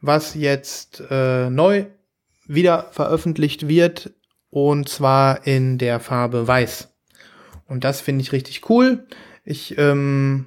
was 0.00 0.34
jetzt 0.34 1.02
äh, 1.10 1.50
neu 1.50 1.86
wieder 2.46 2.88
veröffentlicht 2.90 3.68
wird 3.68 4.12
und 4.50 4.88
zwar 4.88 5.46
in 5.46 5.78
der 5.78 6.00
Farbe 6.00 6.46
Weiß. 6.46 6.94
Und 7.66 7.84
das 7.84 8.00
finde 8.00 8.22
ich 8.22 8.32
richtig 8.32 8.68
cool. 8.70 9.06
Ich 9.44 9.76
ähm, 9.78 10.46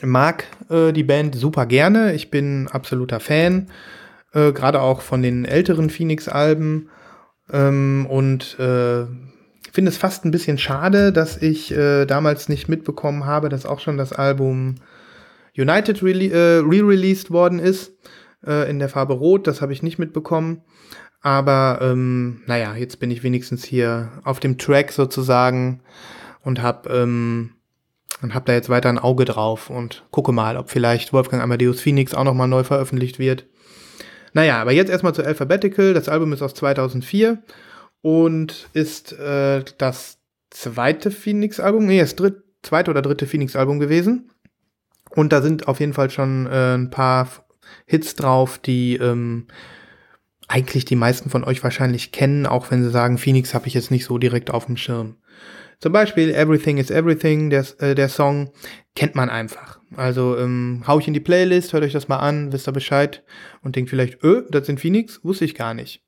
mag 0.00 0.44
äh, 0.68 0.92
die 0.92 1.04
Band 1.04 1.34
super 1.34 1.66
gerne. 1.66 2.14
Ich 2.14 2.30
bin 2.30 2.68
absoluter 2.68 3.20
Fan, 3.20 3.68
äh, 4.32 4.52
gerade 4.52 4.80
auch 4.80 5.02
von 5.02 5.22
den 5.22 5.44
älteren 5.44 5.90
Phoenix-Alben. 5.90 6.88
Ähm, 7.52 8.06
und 8.08 8.58
äh, 8.58 9.06
finde 9.72 9.90
es 9.90 9.98
fast 9.98 10.24
ein 10.24 10.30
bisschen 10.30 10.58
schade, 10.58 11.12
dass 11.12 11.36
ich 11.36 11.72
äh, 11.72 12.06
damals 12.06 12.48
nicht 12.48 12.68
mitbekommen 12.68 13.26
habe, 13.26 13.48
dass 13.48 13.66
auch 13.66 13.80
schon 13.80 13.96
das 13.96 14.12
Album 14.12 14.76
United 15.56 16.02
äh, 16.02 16.58
re-released 16.58 17.30
worden 17.30 17.58
ist 17.58 17.92
äh, 18.46 18.68
in 18.70 18.78
der 18.78 18.88
Farbe 18.88 19.14
Rot. 19.14 19.46
Das 19.46 19.60
habe 19.60 19.72
ich 19.72 19.82
nicht 19.82 19.98
mitbekommen. 19.98 20.62
Aber 21.22 21.80
ähm, 21.82 22.42
naja, 22.46 22.74
jetzt 22.74 22.98
bin 22.98 23.10
ich 23.10 23.22
wenigstens 23.22 23.64
hier 23.64 24.08
auf 24.24 24.40
dem 24.40 24.56
Track 24.56 24.92
sozusagen 24.92 25.82
und 26.42 26.62
hab, 26.62 26.88
ähm, 26.88 27.52
und 28.22 28.34
hab 28.34 28.46
da 28.46 28.54
jetzt 28.54 28.70
weiter 28.70 28.88
ein 28.88 28.98
Auge 28.98 29.26
drauf 29.26 29.68
und 29.68 30.04
gucke 30.10 30.32
mal, 30.32 30.56
ob 30.56 30.70
vielleicht 30.70 31.12
Wolfgang 31.12 31.42
Amadeus 31.42 31.80
Phoenix 31.80 32.14
auch 32.14 32.24
nochmal 32.24 32.48
neu 32.48 32.64
veröffentlicht 32.64 33.18
wird. 33.18 33.44
Naja, 34.32 34.60
aber 34.60 34.72
jetzt 34.72 34.90
erstmal 34.90 35.14
zu 35.14 35.24
Alphabetical. 35.24 35.92
Das 35.92 36.08
Album 36.08 36.32
ist 36.32 36.40
aus 36.40 36.54
2004 36.54 37.42
und 38.02 38.68
ist 38.72 39.12
äh, 39.12 39.64
das 39.78 40.18
zweite 40.50 41.10
Phoenix-Album, 41.10 41.86
nee, 41.86 42.00
das 42.00 42.16
dritte, 42.16 42.42
zweite 42.62 42.90
oder 42.90 43.02
dritte 43.02 43.26
Phoenix-Album 43.26 43.78
gewesen. 43.78 44.30
Und 45.10 45.32
da 45.32 45.42
sind 45.42 45.68
auf 45.68 45.80
jeden 45.80 45.92
Fall 45.92 46.10
schon 46.10 46.46
äh, 46.46 46.74
ein 46.74 46.90
paar 46.90 47.28
Hits 47.86 48.14
drauf, 48.14 48.58
die 48.58 48.96
ähm, 48.96 49.46
eigentlich 50.48 50.84
die 50.84 50.96
meisten 50.96 51.30
von 51.30 51.44
euch 51.44 51.62
wahrscheinlich 51.62 52.12
kennen, 52.12 52.46
auch 52.46 52.70
wenn 52.70 52.82
sie 52.82 52.90
sagen, 52.90 53.18
Phoenix 53.18 53.54
habe 53.54 53.68
ich 53.68 53.74
jetzt 53.74 53.90
nicht 53.90 54.04
so 54.04 54.18
direkt 54.18 54.50
auf 54.50 54.66
dem 54.66 54.76
Schirm. 54.76 55.16
Zum 55.78 55.92
Beispiel 55.92 56.30
Everything 56.34 56.78
is 56.78 56.90
Everything, 56.90 57.50
der, 57.50 57.64
äh, 57.78 57.94
der 57.94 58.08
Song, 58.08 58.50
kennt 58.94 59.14
man 59.14 59.30
einfach. 59.30 59.80
Also 59.96 60.36
ähm, 60.36 60.82
hau 60.86 60.98
ich 60.98 61.08
in 61.08 61.14
die 61.14 61.20
Playlist, 61.20 61.72
hört 61.72 61.84
euch 61.84 61.92
das 61.92 62.08
mal 62.08 62.18
an, 62.18 62.52
wisst 62.52 62.68
ihr 62.68 62.72
Bescheid 62.72 63.24
und 63.62 63.76
denkt 63.76 63.90
vielleicht, 63.90 64.22
öh, 64.22 64.42
das 64.50 64.66
sind 64.66 64.80
Phoenix, 64.80 65.24
wusste 65.24 65.44
ich 65.44 65.54
gar 65.54 65.74
nicht. 65.74 66.02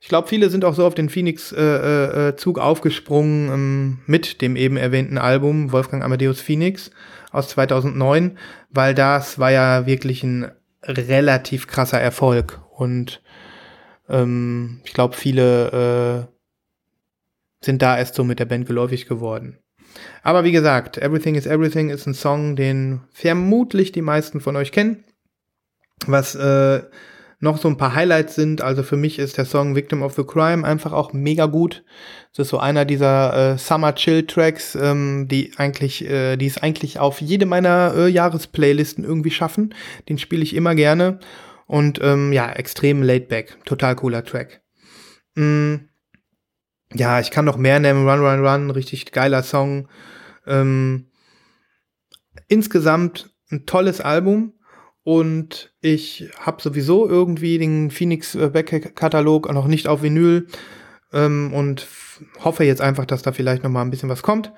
Ich 0.00 0.08
glaube, 0.08 0.28
viele 0.28 0.50
sind 0.50 0.64
auch 0.64 0.74
so 0.74 0.86
auf 0.86 0.94
den 0.94 1.08
Phoenix-Zug 1.08 1.56
äh, 1.56 2.60
äh, 2.60 2.62
aufgesprungen 2.62 3.48
ähm, 3.52 3.98
mit 4.06 4.42
dem 4.42 4.56
eben 4.56 4.76
erwähnten 4.76 5.18
Album 5.18 5.72
Wolfgang 5.72 6.04
Amadeus 6.04 6.40
Phoenix 6.40 6.90
aus 7.32 7.48
2009, 7.48 8.38
weil 8.70 8.94
das 8.94 9.38
war 9.38 9.50
ja 9.50 9.86
wirklich 9.86 10.22
ein 10.22 10.50
relativ 10.82 11.66
krasser 11.66 12.00
Erfolg 12.00 12.60
und 12.70 13.22
ähm, 14.08 14.80
ich 14.84 14.92
glaube, 14.92 15.16
viele 15.16 16.28
äh, 16.30 17.64
sind 17.64 17.82
da 17.82 17.98
erst 17.98 18.14
so 18.14 18.24
mit 18.24 18.38
der 18.38 18.44
Band 18.44 18.66
geläufig 18.66 19.06
geworden. 19.06 19.58
Aber 20.22 20.44
wie 20.44 20.52
gesagt, 20.52 20.98
Everything 20.98 21.34
is 21.34 21.46
Everything 21.46 21.88
ist 21.90 22.06
ein 22.06 22.14
Song, 22.14 22.56
den 22.56 23.00
vermutlich 23.12 23.92
die 23.92 24.02
meisten 24.02 24.40
von 24.40 24.56
euch 24.56 24.72
kennen. 24.72 25.04
Was 26.06 26.34
äh, 26.34 26.82
noch 27.38 27.58
so 27.58 27.68
ein 27.68 27.76
paar 27.76 27.94
Highlights 27.94 28.34
sind. 28.34 28.62
Also 28.62 28.82
für 28.82 28.96
mich 28.96 29.18
ist 29.18 29.36
der 29.36 29.44
Song 29.44 29.74
Victim 29.74 30.02
of 30.02 30.14
the 30.14 30.24
Crime 30.24 30.66
einfach 30.66 30.92
auch 30.92 31.12
mega 31.12 31.46
gut. 31.46 31.84
Das 32.32 32.46
ist 32.46 32.50
so 32.50 32.58
einer 32.58 32.84
dieser 32.84 33.54
äh, 33.54 33.58
Summer 33.58 33.94
Chill 33.94 34.26
Tracks, 34.26 34.74
ähm, 34.74 35.28
die 35.28 35.52
eigentlich, 35.56 36.04
äh, 36.04 36.36
die 36.36 36.46
es 36.46 36.58
eigentlich 36.58 36.98
auf 36.98 37.20
jede 37.20 37.46
meiner 37.46 37.94
äh, 37.96 38.08
Jahresplaylisten 38.08 39.04
irgendwie 39.04 39.30
schaffen. 39.30 39.74
Den 40.08 40.18
spiele 40.18 40.42
ich 40.42 40.54
immer 40.54 40.74
gerne. 40.74 41.18
Und 41.66 42.00
ähm, 42.02 42.32
ja, 42.32 42.50
extrem 42.50 43.02
laid 43.02 43.28
back. 43.28 43.58
Total 43.64 43.96
cooler 43.96 44.24
Track. 44.24 44.62
Mm, 45.34 45.76
ja, 46.94 47.20
ich 47.20 47.30
kann 47.30 47.44
noch 47.44 47.56
mehr 47.56 47.80
nennen. 47.80 48.08
Run, 48.08 48.20
Run, 48.20 48.46
Run, 48.46 48.70
richtig 48.70 49.10
geiler 49.12 49.42
Song. 49.42 49.88
Ähm, 50.46 51.06
insgesamt 52.48 53.30
ein 53.50 53.66
tolles 53.66 54.00
Album. 54.00 54.52
Und 55.06 55.72
ich 55.82 56.28
habe 56.36 56.60
sowieso 56.60 57.08
irgendwie 57.08 57.58
den 57.58 57.92
Phoenix 57.92 58.36
Back-Katalog 58.36 59.48
noch 59.52 59.68
nicht 59.68 59.86
auf 59.86 60.02
Vinyl. 60.02 60.48
Ähm, 61.12 61.52
und 61.54 61.86
hoffe 62.42 62.64
jetzt 62.64 62.80
einfach, 62.80 63.04
dass 63.04 63.22
da 63.22 63.30
vielleicht 63.30 63.62
noch 63.62 63.70
mal 63.70 63.82
ein 63.82 63.90
bisschen 63.90 64.08
was 64.08 64.22
kommt. 64.24 64.52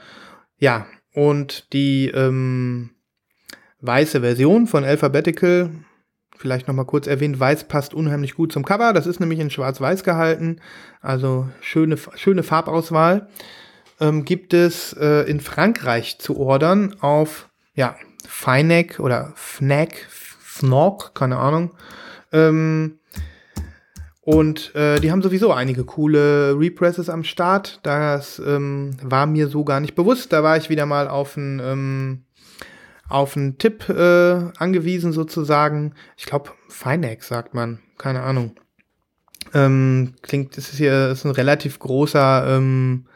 Ja, 0.57 0.87
und 1.13 1.71
die 1.75 2.09
ähm, 2.09 2.93
weiße 3.83 4.23
Version 4.23 4.67
von 4.67 4.85
Alphabetical 4.85 5.69
vielleicht 6.39 6.67
nochmal 6.67 6.87
kurz 6.87 7.07
erwähnt, 7.07 7.39
weiß 7.39 7.65
passt 7.65 7.93
unheimlich 7.93 8.35
gut 8.35 8.51
zum 8.51 8.65
Cover. 8.65 8.95
Das 8.95 9.07
ist 9.07 9.21
nämlich 9.21 9.41
in 9.41 9.51
schwarz-weiß 9.51 10.03
gehalten. 10.03 10.63
Also 11.03 11.47
schöne, 11.61 11.99
schöne 12.15 12.43
Farbauswahl. 12.43 13.29
Ähm, 14.01 14.25
gibt 14.25 14.55
es 14.55 14.95
äh, 14.95 15.29
in 15.29 15.41
Frankreich 15.41 16.19
zu 16.19 16.39
ordern 16.39 16.97
auf, 17.01 17.51
ja, 17.75 17.97
Feinec 18.27 18.99
oder 19.01 19.33
Fnac, 19.37 20.07
Fnock, 20.59 21.15
keine 21.15 21.39
Ahnung. 21.39 21.73
Ähm, 22.33 22.99
und 24.21 24.75
äh, 24.75 25.01
die 25.01 25.11
haben 25.11 25.23
sowieso 25.23 25.53
einige 25.53 25.85
coole 25.85 26.59
Represses 26.59 27.09
am 27.09 27.25
Start. 27.25 27.81
Das 27.83 28.39
ähm, 28.39 28.91
war 29.03 29.27
mir 29.27 29.49
so 29.49 29.65
gar 29.65 29.81
nicht 29.81 29.95
bewusst. 29.95 30.33
Da 30.33 30.43
war 30.43 30.57
ich 30.59 30.69
wieder 30.69 30.85
mal 30.85 31.09
auf 31.09 31.37
ein 31.37 31.61
ähm, 31.65 32.25
auf 33.09 33.39
einen 33.39 33.57
Tipp 33.57 33.89
äh, 33.89 34.51
angewiesen 34.59 35.13
sozusagen. 35.13 35.95
Ich 36.19 36.27
glaube, 36.27 36.51
Finex 36.69 37.29
sagt 37.29 37.55
man, 37.55 37.79
keine 37.97 38.23
Ahnung. 38.23 38.53
Ähm, 39.55 40.13
klingt, 40.21 40.59
das 40.59 40.69
ist 40.69 40.77
hier 40.77 41.09
ist 41.09 41.25
ein 41.25 41.31
relativ 41.31 41.79
großer 41.79 42.57
ähm, 42.57 43.07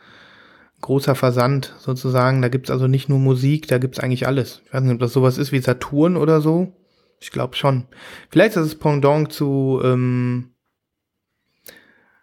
großer 0.81 1.15
Versand 1.15 1.75
sozusagen. 1.79 2.41
Da 2.41 2.49
gibt's 2.49 2.71
also 2.71 2.87
nicht 2.87 3.11
nur 3.11 3.19
Musik, 3.19 3.69
da 3.69 3.77
gibt's 3.77 3.99
eigentlich 3.99 4.27
alles. 4.27 4.63
Ich 4.65 4.73
weiß 4.73 4.83
nicht, 4.83 4.95
ob 4.95 5.01
das 5.01 5.13
sowas 5.13 5.37
ist 5.37 5.53
wie 5.53 5.61
Saturn 5.61 6.17
oder 6.17 6.41
so. 6.41 6.73
Ich 7.23 7.31
glaube 7.31 7.55
schon. 7.55 7.87
Vielleicht 8.31 8.57
ist 8.57 8.67
es 8.67 8.79
Pendant 8.79 9.33
zu 9.33 9.81
ähm, 9.85 10.53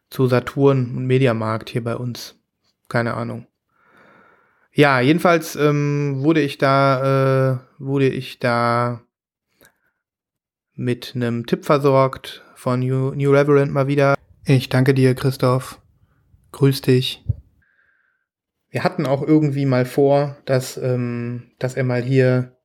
zu 0.09 0.27
Saturn 0.27 0.95
und 0.97 1.05
Mediamarkt 1.05 1.69
hier 1.69 1.83
bei 1.83 1.95
uns. 1.95 2.35
Keine 2.89 3.13
Ahnung. 3.13 3.47
Ja, 4.73 4.99
jedenfalls 4.99 5.55
ähm, 5.55 6.21
wurde 6.21 6.41
ich 6.41 6.57
da, 6.57 7.53
äh, 7.53 7.59
wurde 7.79 8.09
ich 8.09 8.39
da 8.39 9.01
mit 10.73 11.13
einem 11.15 11.45
Tipp 11.45 11.65
versorgt 11.65 12.43
von 12.55 12.81
New, 12.81 13.11
New 13.11 13.31
Reverend 13.31 13.71
mal 13.71 13.87
wieder. 13.87 14.15
Ich 14.45 14.69
danke 14.69 14.93
dir, 14.93 15.15
Christoph. 15.15 15.81
Grüß 16.51 16.81
dich. 16.81 17.25
Wir 18.69 18.83
hatten 18.83 19.05
auch 19.05 19.21
irgendwie 19.21 19.65
mal 19.65 19.85
vor, 19.85 20.37
dass, 20.45 20.77
ähm, 20.77 21.51
dass 21.57 21.75
er 21.75 21.83
mal 21.83 22.01
hier 22.01 22.58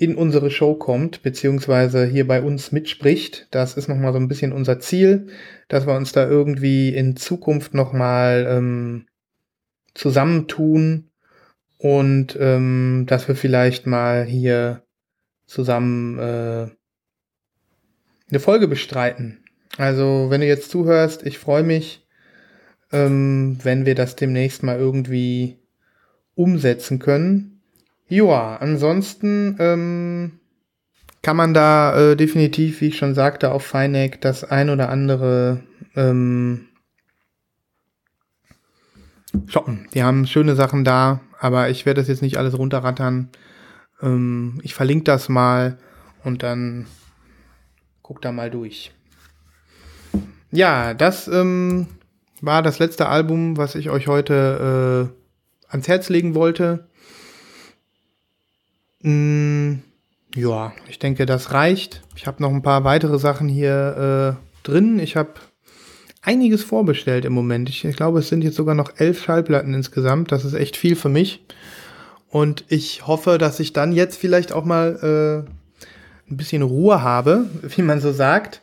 in 0.00 0.14
unsere 0.14 0.50
Show 0.50 0.76
kommt, 0.76 1.22
beziehungsweise 1.22 2.06
hier 2.06 2.26
bei 2.26 2.40
uns 2.40 2.72
mitspricht. 2.72 3.48
Das 3.50 3.76
ist 3.76 3.86
nochmal 3.86 4.14
so 4.14 4.18
ein 4.18 4.28
bisschen 4.28 4.50
unser 4.50 4.80
Ziel, 4.80 5.26
dass 5.68 5.86
wir 5.86 5.94
uns 5.94 6.12
da 6.12 6.26
irgendwie 6.26 6.88
in 6.88 7.16
Zukunft 7.16 7.74
nochmal 7.74 8.46
ähm, 8.48 9.06
zusammentun 9.92 11.10
und 11.76 12.34
ähm, 12.40 13.04
dass 13.08 13.28
wir 13.28 13.36
vielleicht 13.36 13.86
mal 13.86 14.24
hier 14.24 14.84
zusammen 15.44 16.18
äh, 16.18 16.68
eine 18.30 18.40
Folge 18.40 18.68
bestreiten. 18.68 19.44
Also 19.76 20.28
wenn 20.30 20.40
du 20.40 20.46
jetzt 20.46 20.70
zuhörst, 20.70 21.26
ich 21.26 21.38
freue 21.38 21.62
mich, 21.62 22.06
ähm, 22.90 23.58
wenn 23.62 23.84
wir 23.84 23.94
das 23.94 24.16
demnächst 24.16 24.62
mal 24.62 24.78
irgendwie 24.78 25.58
umsetzen 26.34 27.00
können. 27.00 27.49
Ja, 28.10 28.56
ansonsten 28.56 29.54
ähm, 29.60 30.40
kann 31.22 31.36
man 31.36 31.54
da 31.54 31.96
äh, 31.96 32.16
definitiv, 32.16 32.80
wie 32.80 32.88
ich 32.88 32.98
schon 32.98 33.14
sagte, 33.14 33.52
auf 33.52 33.64
Finec 33.64 34.20
das 34.20 34.42
ein 34.42 34.68
oder 34.68 34.88
andere 34.88 35.60
ähm, 35.94 36.66
shoppen. 39.46 39.86
Die 39.94 40.02
haben 40.02 40.26
schöne 40.26 40.56
Sachen 40.56 40.82
da, 40.82 41.20
aber 41.38 41.70
ich 41.70 41.86
werde 41.86 42.00
das 42.00 42.08
jetzt 42.08 42.20
nicht 42.20 42.36
alles 42.36 42.58
runterrattern. 42.58 43.28
Ähm, 44.02 44.58
ich 44.64 44.74
verlinke 44.74 45.04
das 45.04 45.28
mal 45.28 45.78
und 46.24 46.42
dann 46.42 46.86
guck 48.02 48.20
da 48.22 48.32
mal 48.32 48.50
durch. 48.50 48.92
Ja, 50.50 50.94
das 50.94 51.28
ähm, 51.28 51.86
war 52.40 52.60
das 52.64 52.80
letzte 52.80 53.06
Album, 53.06 53.56
was 53.56 53.76
ich 53.76 53.88
euch 53.88 54.08
heute 54.08 55.12
äh, 55.14 55.70
ans 55.70 55.86
Herz 55.86 56.08
legen 56.08 56.34
wollte. 56.34 56.89
Mm, 59.02 59.76
ja, 60.34 60.72
ich 60.88 60.98
denke, 60.98 61.26
das 61.26 61.52
reicht. 61.52 62.02
Ich 62.16 62.26
habe 62.26 62.42
noch 62.42 62.50
ein 62.50 62.62
paar 62.62 62.84
weitere 62.84 63.18
Sachen 63.18 63.48
hier 63.48 64.36
äh, 64.36 64.66
drin. 64.66 64.98
Ich 64.98 65.16
habe 65.16 65.34
einiges 66.22 66.62
vorbestellt 66.62 67.24
im 67.24 67.32
Moment. 67.32 67.68
Ich, 67.68 67.84
ich, 67.84 67.96
glaube, 67.96 68.18
es 68.18 68.28
sind 68.28 68.44
jetzt 68.44 68.56
sogar 68.56 68.74
noch 68.74 68.92
elf 68.98 69.22
Schallplatten 69.22 69.74
insgesamt. 69.74 70.32
Das 70.32 70.44
ist 70.44 70.54
echt 70.54 70.76
viel 70.76 70.96
für 70.96 71.08
mich. 71.08 71.44
Und 72.28 72.64
ich 72.68 73.06
hoffe, 73.06 73.38
dass 73.38 73.58
ich 73.58 73.72
dann 73.72 73.92
jetzt 73.92 74.16
vielleicht 74.16 74.52
auch 74.52 74.64
mal 74.64 75.46
äh, 75.46 76.30
ein 76.30 76.36
bisschen 76.36 76.62
Ruhe 76.62 77.02
habe, 77.02 77.46
wie 77.62 77.82
man 77.82 78.00
so 78.00 78.12
sagt, 78.12 78.62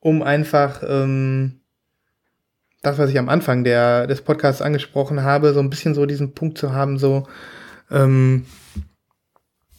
um 0.00 0.22
einfach 0.22 0.82
ähm, 0.86 1.60
das, 2.82 2.98
was 2.98 3.10
ich 3.10 3.18
am 3.18 3.28
Anfang 3.28 3.64
der, 3.64 4.06
des 4.06 4.22
Podcasts 4.22 4.62
angesprochen 4.62 5.22
habe, 5.22 5.52
so 5.52 5.60
ein 5.60 5.70
bisschen 5.70 5.94
so 5.94 6.06
diesen 6.06 6.34
Punkt 6.34 6.58
zu 6.58 6.72
haben, 6.72 6.98
so, 6.98 7.26
ähm, 7.90 8.46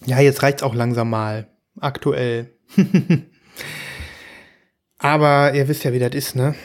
ja, 0.07 0.19
jetzt 0.21 0.41
reicht's 0.41 0.63
auch 0.63 0.73
langsam 0.73 1.09
mal. 1.09 1.47
Aktuell. 1.79 2.53
Aber 4.99 5.53
ihr 5.53 5.67
wisst 5.67 5.83
ja, 5.83 5.91
wie 5.91 5.99
das 5.99 6.15
ist, 6.15 6.35
ne? 6.35 6.55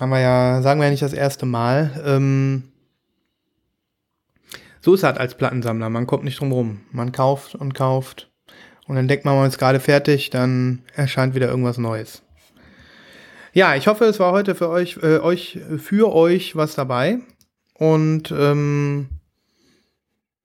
Haben 0.00 0.10
wir 0.10 0.20
ja, 0.20 0.60
sagen 0.60 0.80
wir 0.80 0.86
ja 0.86 0.90
nicht 0.90 1.02
das 1.02 1.12
erste 1.12 1.46
Mal. 1.46 2.02
Ähm, 2.04 2.64
so 4.80 4.92
ist 4.94 5.04
halt 5.04 5.18
als 5.18 5.36
Plattensammler. 5.36 5.88
Man 5.88 6.08
kommt 6.08 6.24
nicht 6.24 6.40
drum 6.40 6.50
rum. 6.50 6.80
Man 6.90 7.12
kauft 7.12 7.54
und 7.54 7.74
kauft. 7.74 8.32
Und 8.88 8.96
dann 8.96 9.06
denkt 9.06 9.24
man, 9.24 9.36
man 9.36 9.46
ist 9.48 9.58
gerade 9.58 9.78
fertig, 9.78 10.30
dann 10.30 10.82
erscheint 10.94 11.36
wieder 11.36 11.48
irgendwas 11.48 11.78
Neues. 11.78 12.22
Ja, 13.52 13.76
ich 13.76 13.86
hoffe, 13.86 14.04
es 14.04 14.18
war 14.18 14.32
heute 14.32 14.56
für 14.56 14.68
euch, 14.68 14.98
äh, 15.00 15.20
euch 15.20 15.60
für 15.78 16.12
euch 16.12 16.56
was 16.56 16.74
dabei. 16.74 17.20
Und 17.74 18.32
ähm, 18.36 19.13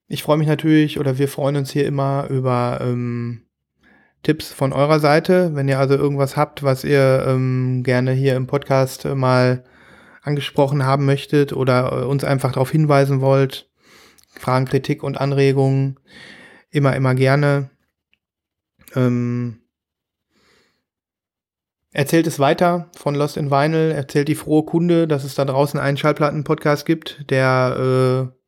ich 0.10 0.24
freue 0.24 0.38
mich 0.38 0.48
natürlich, 0.48 1.00
oder 1.00 1.20
wir 1.20 1.28
freuen 1.28 1.56
uns 1.56 1.72
hier 1.72 1.86
immer 1.86 2.28
über 2.30 2.80
ähm, 2.82 3.44
Tipps 4.24 4.52
von 4.52 4.74
eurer 4.74 5.00
Seite. 5.00 5.52
Wenn 5.54 5.70
ihr 5.70 5.78
also 5.78 5.94
irgendwas 5.94 6.36
habt, 6.36 6.64
was 6.64 6.84
ihr 6.84 7.24
ähm, 7.28 7.84
gerne 7.84 8.12
hier 8.12 8.36
im 8.36 8.48
Podcast 8.48 9.06
mal 9.06 9.64
angesprochen 10.24 10.84
haben 10.84 11.06
möchtet 11.06 11.54
oder 11.54 11.92
äh, 11.92 12.06
uns 12.06 12.24
einfach 12.24 12.54
darauf 12.54 12.72
hinweisen 12.72 13.22
wollt, 13.22 13.70
Fragen, 14.36 14.66
Kritik 14.66 15.04
und 15.04 15.22
Anregungen, 15.22 16.00
immer, 16.72 16.96
immer 16.96 17.14
gerne. 17.14 17.70
Ähm, 18.96 19.62
erzählt 21.92 22.26
es 22.26 22.40
weiter 22.40 22.90
von 22.98 23.14
Lost 23.14 23.38
in 23.38 23.52
Vinyl, 23.52 23.92
erzählt 23.92 24.28
die 24.28 24.36
frohe 24.36 24.66
Kunde, 24.66 25.08
dass 25.08 25.24
es 25.24 25.36
da 25.36 25.46
draußen 25.46 25.80
einen 25.80 25.98
Schallplatten-Podcast 25.98 26.88
gibt, 26.88 27.30
der 27.30 28.32
äh, 28.34 28.39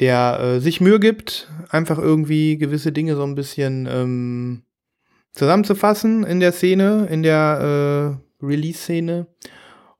der 0.00 0.40
äh, 0.40 0.60
sich 0.60 0.80
Mühe 0.80 1.00
gibt, 1.00 1.48
einfach 1.70 1.98
irgendwie 1.98 2.58
gewisse 2.58 2.92
Dinge 2.92 3.16
so 3.16 3.22
ein 3.22 3.34
bisschen 3.34 3.88
ähm, 3.90 4.62
zusammenzufassen 5.32 6.24
in 6.24 6.40
der 6.40 6.52
Szene, 6.52 7.06
in 7.10 7.22
der 7.22 8.18
äh, 8.40 8.44
Release-Szene. 8.44 9.26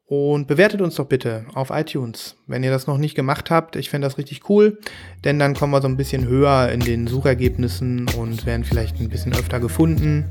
Und 0.06 0.48
bewertet 0.48 0.82
uns 0.82 0.96
doch 0.96 1.06
bitte 1.06 1.46
auf 1.54 1.70
iTunes, 1.70 2.36
wenn 2.46 2.62
ihr 2.62 2.70
das 2.70 2.86
noch 2.86 2.98
nicht 2.98 3.14
gemacht 3.14 3.50
habt. 3.50 3.74
Ich 3.74 3.88
fände 3.88 4.06
das 4.06 4.18
richtig 4.18 4.50
cool, 4.50 4.78
denn 5.24 5.38
dann 5.38 5.54
kommen 5.54 5.72
wir 5.72 5.80
so 5.80 5.88
ein 5.88 5.96
bisschen 5.96 6.28
höher 6.28 6.70
in 6.70 6.80
den 6.80 7.06
Suchergebnissen 7.06 8.06
und 8.18 8.44
werden 8.44 8.64
vielleicht 8.64 9.00
ein 9.00 9.08
bisschen 9.08 9.32
öfter 9.32 9.60
gefunden. 9.60 10.26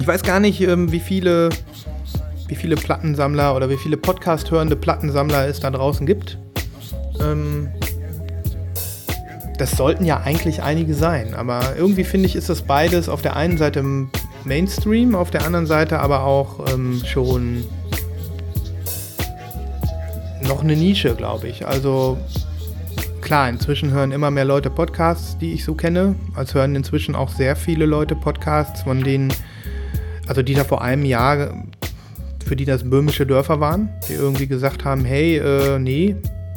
Ich 0.00 0.06
weiß 0.06 0.24
gar 0.24 0.40
nicht, 0.40 0.60
ähm, 0.60 0.90
wie 0.90 0.98
viele, 0.98 1.50
wie 2.48 2.56
viele 2.56 2.74
Plattensammler 2.74 3.54
oder 3.54 3.70
wie 3.70 3.76
viele 3.76 3.96
Podcast-hörende 3.96 4.74
Plattensammler 4.74 5.46
es 5.46 5.60
da 5.60 5.70
draußen 5.70 6.04
gibt. 6.04 6.36
Ähm, 7.20 7.68
das 9.58 9.72
sollten 9.72 10.04
ja 10.04 10.20
eigentlich 10.20 10.62
einige 10.62 10.94
sein, 10.94 11.34
aber 11.34 11.76
irgendwie 11.76 12.04
finde 12.04 12.26
ich, 12.26 12.36
ist 12.36 12.48
das 12.48 12.62
beides 12.62 13.08
auf 13.08 13.22
der 13.22 13.36
einen 13.36 13.58
Seite 13.58 13.84
Mainstream, 14.44 15.14
auf 15.14 15.30
der 15.30 15.44
anderen 15.44 15.66
Seite 15.66 16.00
aber 16.00 16.24
auch 16.24 16.72
ähm, 16.72 17.02
schon 17.06 17.64
noch 20.42 20.62
eine 20.62 20.76
Nische, 20.76 21.14
glaube 21.14 21.48
ich. 21.48 21.66
Also 21.66 22.18
klar, 23.20 23.48
inzwischen 23.48 23.92
hören 23.92 24.12
immer 24.12 24.30
mehr 24.30 24.44
Leute 24.44 24.70
Podcasts, 24.70 25.38
die 25.38 25.52
ich 25.52 25.64
so 25.64 25.74
kenne. 25.74 26.16
Als 26.34 26.54
hören 26.54 26.74
inzwischen 26.74 27.14
auch 27.14 27.28
sehr 27.28 27.56
viele 27.56 27.86
Leute 27.86 28.16
Podcasts, 28.16 28.82
von 28.82 29.02
denen, 29.02 29.32
also 30.26 30.42
die 30.42 30.54
da 30.54 30.64
vor 30.64 30.82
einem 30.82 31.04
Jahr, 31.04 31.64
für 32.44 32.56
die 32.56 32.64
das 32.64 32.88
böhmische 32.88 33.26
Dörfer 33.26 33.60
waren, 33.60 33.88
die 34.08 34.14
irgendwie 34.14 34.46
gesagt 34.46 34.84
haben, 34.84 35.04
hey, 35.04 35.38
äh, 35.38 35.78
nee, 35.78 36.16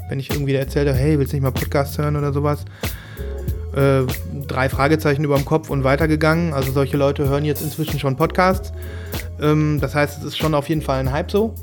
wenn 0.10 0.20
ich 0.20 0.30
irgendwie 0.30 0.54
erzählte, 0.54 0.94
hey, 0.94 1.18
willst 1.18 1.34
du 1.34 1.38
nicht 1.38 1.44
mal 1.44 1.52
Podcast 1.52 1.98
hören 1.98 2.16
oder 2.16 2.34
sowas? 2.34 2.66
Äh, 3.76 4.04
drei 4.48 4.70
Fragezeichen 4.70 5.24
über 5.24 5.36
dem 5.36 5.46
Kopf 5.46 5.70
und 5.70 5.84
weitergegangen. 5.84 6.54
Also 6.54 6.72
solche 6.72 6.98
Leute 6.98 7.28
hören 7.28 7.44
jetzt 7.44 7.62
inzwischen 7.62 8.00
schon 8.00 8.16
Podcasts. 8.16 8.72
Ähm, 9.42 9.80
das 9.82 9.96
heißt, 9.96 10.20
es 10.20 10.24
ist 10.24 10.38
schon 10.38 10.54
auf 10.54 10.70
jeden 10.70 10.82
Fall 10.82 11.00
ein 11.00 11.12
Hype 11.12 11.32
so. 11.32 11.54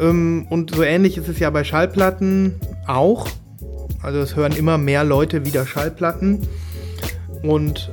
Ähm, 0.00 0.46
und 0.50 0.74
so 0.74 0.82
ähnlich 0.82 1.16
ist 1.16 1.28
es 1.28 1.38
ja 1.38 1.50
bei 1.50 1.62
Schallplatten 1.62 2.56
auch. 2.86 3.28
Also 4.02 4.18
es 4.18 4.34
hören 4.36 4.52
immer 4.52 4.78
mehr 4.78 5.04
Leute 5.04 5.44
wieder 5.44 5.66
Schallplatten. 5.66 6.46
Und 7.42 7.92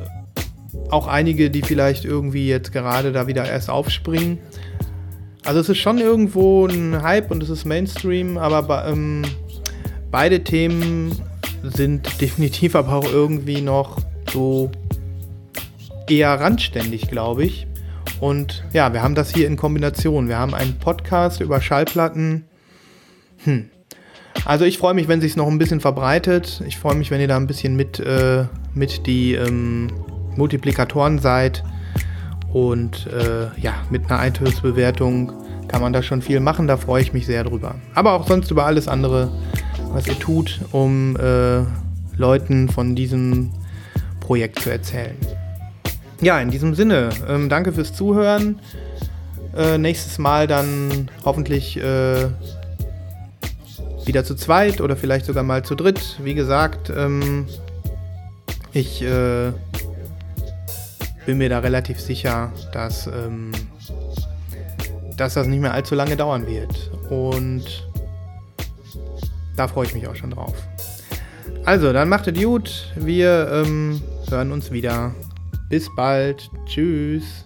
auch 0.90 1.08
einige, 1.08 1.50
die 1.50 1.62
vielleicht 1.62 2.06
irgendwie 2.06 2.48
jetzt 2.48 2.72
gerade 2.72 3.12
da 3.12 3.28
wieder 3.28 3.46
erst 3.46 3.70
aufspringen. 3.70 4.40
Also 5.44 5.60
es 5.60 5.70
ist 5.70 5.78
schon 5.78 5.98
irgendwo 5.98 6.66
ein 6.68 7.02
Hype 7.02 7.32
und 7.32 7.42
es 7.42 7.50
ist 7.50 7.66
Mainstream, 7.66 8.38
aber 8.38 8.88
ähm, 8.88 9.24
beide 10.12 10.44
Themen 10.44 11.12
sind 11.64 12.22
definitiv 12.22 12.76
aber 12.76 12.94
auch 12.94 13.12
irgendwie 13.12 13.62
noch 13.62 13.98
so 14.32 14.72
eher 16.08 16.40
randständig, 16.40 17.10
glaube 17.10 17.46
ich. 17.46 17.68
Und 18.20 18.64
ja, 18.74 18.94
wir 18.94 19.02
haben 19.02 19.16
das 19.16 19.34
hier 19.34 19.48
in 19.48 19.58
Kombination. 19.58 20.28
Wir 20.28 20.38
haben 20.38 20.54
einen 20.54 20.78
Podcast 20.78 21.42
über 21.42 21.62
Schallplatten. 21.62 22.46
Hm. 23.44 23.70
Also 24.46 24.66
ich 24.66 24.78
freue 24.78 24.94
mich, 24.94 25.08
wenn 25.08 25.22
sich 25.22 25.32
es 25.32 25.38
noch 25.38 25.48
ein 25.48 25.58
bisschen 25.58 25.80
verbreitet. 25.80 26.62
Ich 26.68 26.78
freue 26.78 26.96
mich, 26.96 27.12
wenn 27.12 27.22
ihr 27.22 27.28
da 27.28 27.38
ein 27.38 27.48
bisschen 27.48 27.76
mit, 27.76 28.00
äh, 28.00 28.46
mit 28.74 29.08
die 29.08 29.34
ähm, 29.34 29.88
Multiplikatoren 30.36 31.20
seid. 31.20 31.64
Und 32.54 33.08
äh, 33.08 33.48
ja, 33.62 33.74
mit 33.90 34.10
einer 34.12 34.28
iTunes-Bewertung 34.28 35.32
kann 35.68 35.82
man 35.82 35.94
da 35.94 36.04
schon 36.04 36.22
viel 36.22 36.40
machen. 36.40 36.68
Da 36.68 36.78
freue 36.78 37.02
ich 37.02 37.14
mich 37.14 37.26
sehr 37.26 37.44
drüber. 37.44 37.76
Aber 37.96 38.14
auch 38.14 38.28
sonst 38.28 38.52
über 38.52 38.66
alles 38.66 38.88
andere, 38.88 39.32
was 39.94 40.08
ihr 40.08 40.18
tut, 40.18 40.62
um 40.72 41.16
äh, 41.18 41.64
Leuten 42.16 42.70
von 42.70 42.96
diesem 42.96 43.52
Projekt 44.20 44.60
zu 44.60 44.70
erzählen. 44.70 45.16
Ja, 46.22 46.40
in 46.40 46.52
diesem 46.52 46.76
Sinne, 46.76 47.10
ähm, 47.28 47.50
danke 47.50 47.74
fürs 47.74 47.94
Zuhören. 47.94 48.60
Äh, 49.56 49.78
nächstes 49.78 50.18
Mal 50.18 50.48
dann 50.48 51.10
hoffentlich 51.26 51.78
äh, 51.78 52.28
wieder 54.06 54.24
zu 54.24 54.36
zweit 54.36 54.82
oder 54.82 54.96
vielleicht 54.96 55.26
sogar 55.26 55.44
mal 55.44 55.64
zu 55.64 55.76
dritt. 55.76 56.20
Wie 56.24 56.34
gesagt, 56.34 56.92
ähm, 56.96 57.48
ich 58.72 59.02
äh, 59.02 59.52
bin 61.26 61.38
mir 61.38 61.50
da 61.50 61.60
relativ 61.60 62.00
sicher, 62.00 62.52
dass, 62.72 63.08
ähm, 63.08 63.52
dass 65.18 65.34
das 65.34 65.48
nicht 65.48 65.60
mehr 65.60 65.74
allzu 65.74 65.96
lange 65.96 66.16
dauern 66.16 66.48
wird. 66.48 66.92
Und 67.10 67.91
da 69.62 69.68
freue 69.68 69.86
ich 69.86 69.94
mich 69.94 70.08
auch 70.08 70.16
schon 70.16 70.32
drauf. 70.32 70.56
Also, 71.66 71.94
dann 71.94 72.10
macht 72.10 72.28
es 72.28 72.34
gut. 72.42 72.92
Wir 72.96 73.48
ähm, 73.52 74.02
hören 74.30 74.52
uns 74.52 74.72
wieder. 74.72 75.14
Bis 75.70 75.88
bald. 75.96 76.50
Tschüss. 76.66 77.46